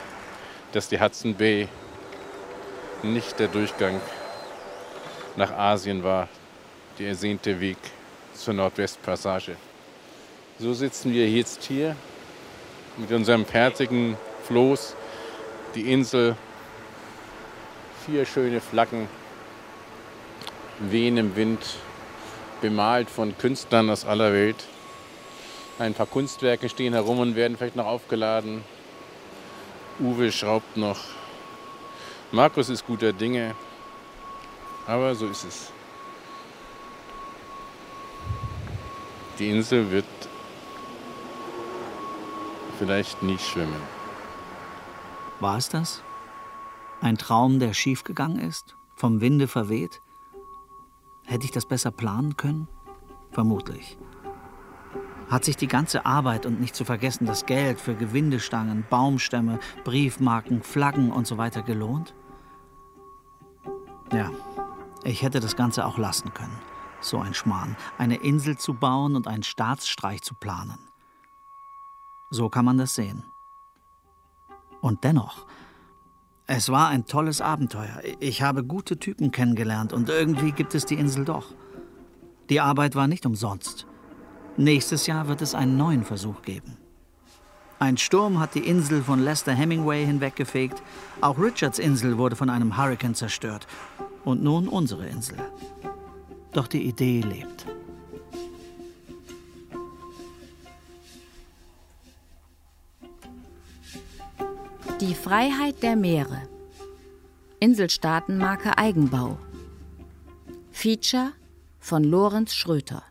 [0.73, 1.69] dass die Hudson Bay
[3.03, 4.01] nicht der Durchgang
[5.37, 6.29] nach Asien war,
[6.99, 7.79] der ersehnte Weg
[8.35, 9.57] zur Nordwestpassage.
[10.59, 11.97] So sitzen wir jetzt hier
[12.97, 14.95] mit unserem fertigen Floß,
[15.75, 16.37] die Insel,
[18.07, 19.09] vier schöne Flaggen,
[20.79, 21.61] wehen im Wind,
[22.61, 24.65] bemalt von Künstlern aus aller Welt.
[25.79, 28.65] Ein paar Kunstwerke stehen herum und werden vielleicht noch aufgeladen.
[29.99, 30.99] Uwe schraubt noch
[32.33, 33.57] Markus ist guter Dinge,
[34.87, 35.73] aber so ist es.
[39.41, 40.05] Die Insel wird
[42.79, 43.83] vielleicht nie schwimmen.
[45.41, 46.03] War es das?
[47.01, 48.77] Ein Traum, der schiefgegangen ist?
[48.95, 50.03] Vom Winde verweht?
[51.25, 52.69] Hätte ich das besser planen können?
[53.31, 53.97] Vermutlich.
[55.31, 60.63] Hat sich die ganze Arbeit und nicht zu vergessen das Geld für Gewindestangen, Baumstämme, Briefmarken,
[60.63, 62.15] Flaggen und so weiter gelohnt?
[64.13, 64.31] Ja,
[65.05, 66.59] ich hätte das Ganze auch lassen können.
[67.01, 67.77] So ein Schmarrn.
[67.97, 70.79] Eine Insel zu bauen und einen Staatsstreich zu planen.
[72.29, 73.25] So kann man das sehen.
[74.81, 75.47] Und dennoch,
[76.53, 78.03] es war ein tolles Abenteuer.
[78.19, 81.55] Ich habe gute Typen kennengelernt und irgendwie gibt es die Insel doch.
[82.49, 83.87] Die Arbeit war nicht umsonst.
[84.57, 86.77] Nächstes Jahr wird es einen neuen Versuch geben.
[87.79, 90.83] Ein Sturm hat die Insel von Lester Hemingway hinweggefegt.
[91.21, 93.69] Auch Richards Insel wurde von einem Hurrikan zerstört.
[94.25, 95.39] Und nun unsere Insel.
[96.53, 97.65] Doch die Idee lebt.
[105.01, 106.43] Die Freiheit der Meere.
[107.59, 109.39] Inselstaatenmarke Eigenbau.
[110.71, 111.33] Feature
[111.79, 113.03] von Lorenz Schröter.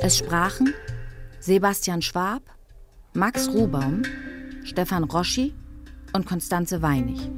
[0.00, 0.74] Es sprachen
[1.38, 2.42] Sebastian Schwab,
[3.14, 4.02] Max Rubaum,
[4.64, 5.54] Stefan Roschi
[6.12, 7.30] und Konstanze Weinig.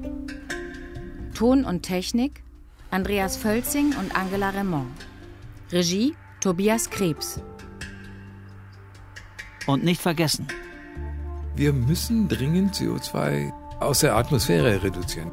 [1.35, 2.43] Ton und Technik
[2.91, 5.07] Andreas Völzing und Angela Raymond.
[5.70, 7.39] Regie Tobias Krebs.
[9.66, 10.49] Und nicht vergessen.
[11.55, 15.30] Wir müssen dringend CO2 aus der Atmosphäre reduzieren.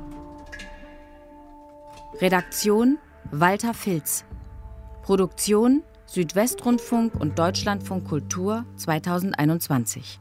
[2.20, 2.98] Redaktion
[3.32, 4.26] Walter Filz.
[5.02, 10.20] Produktion Südwestrundfunk und Deutschlandfunk Kultur 2021.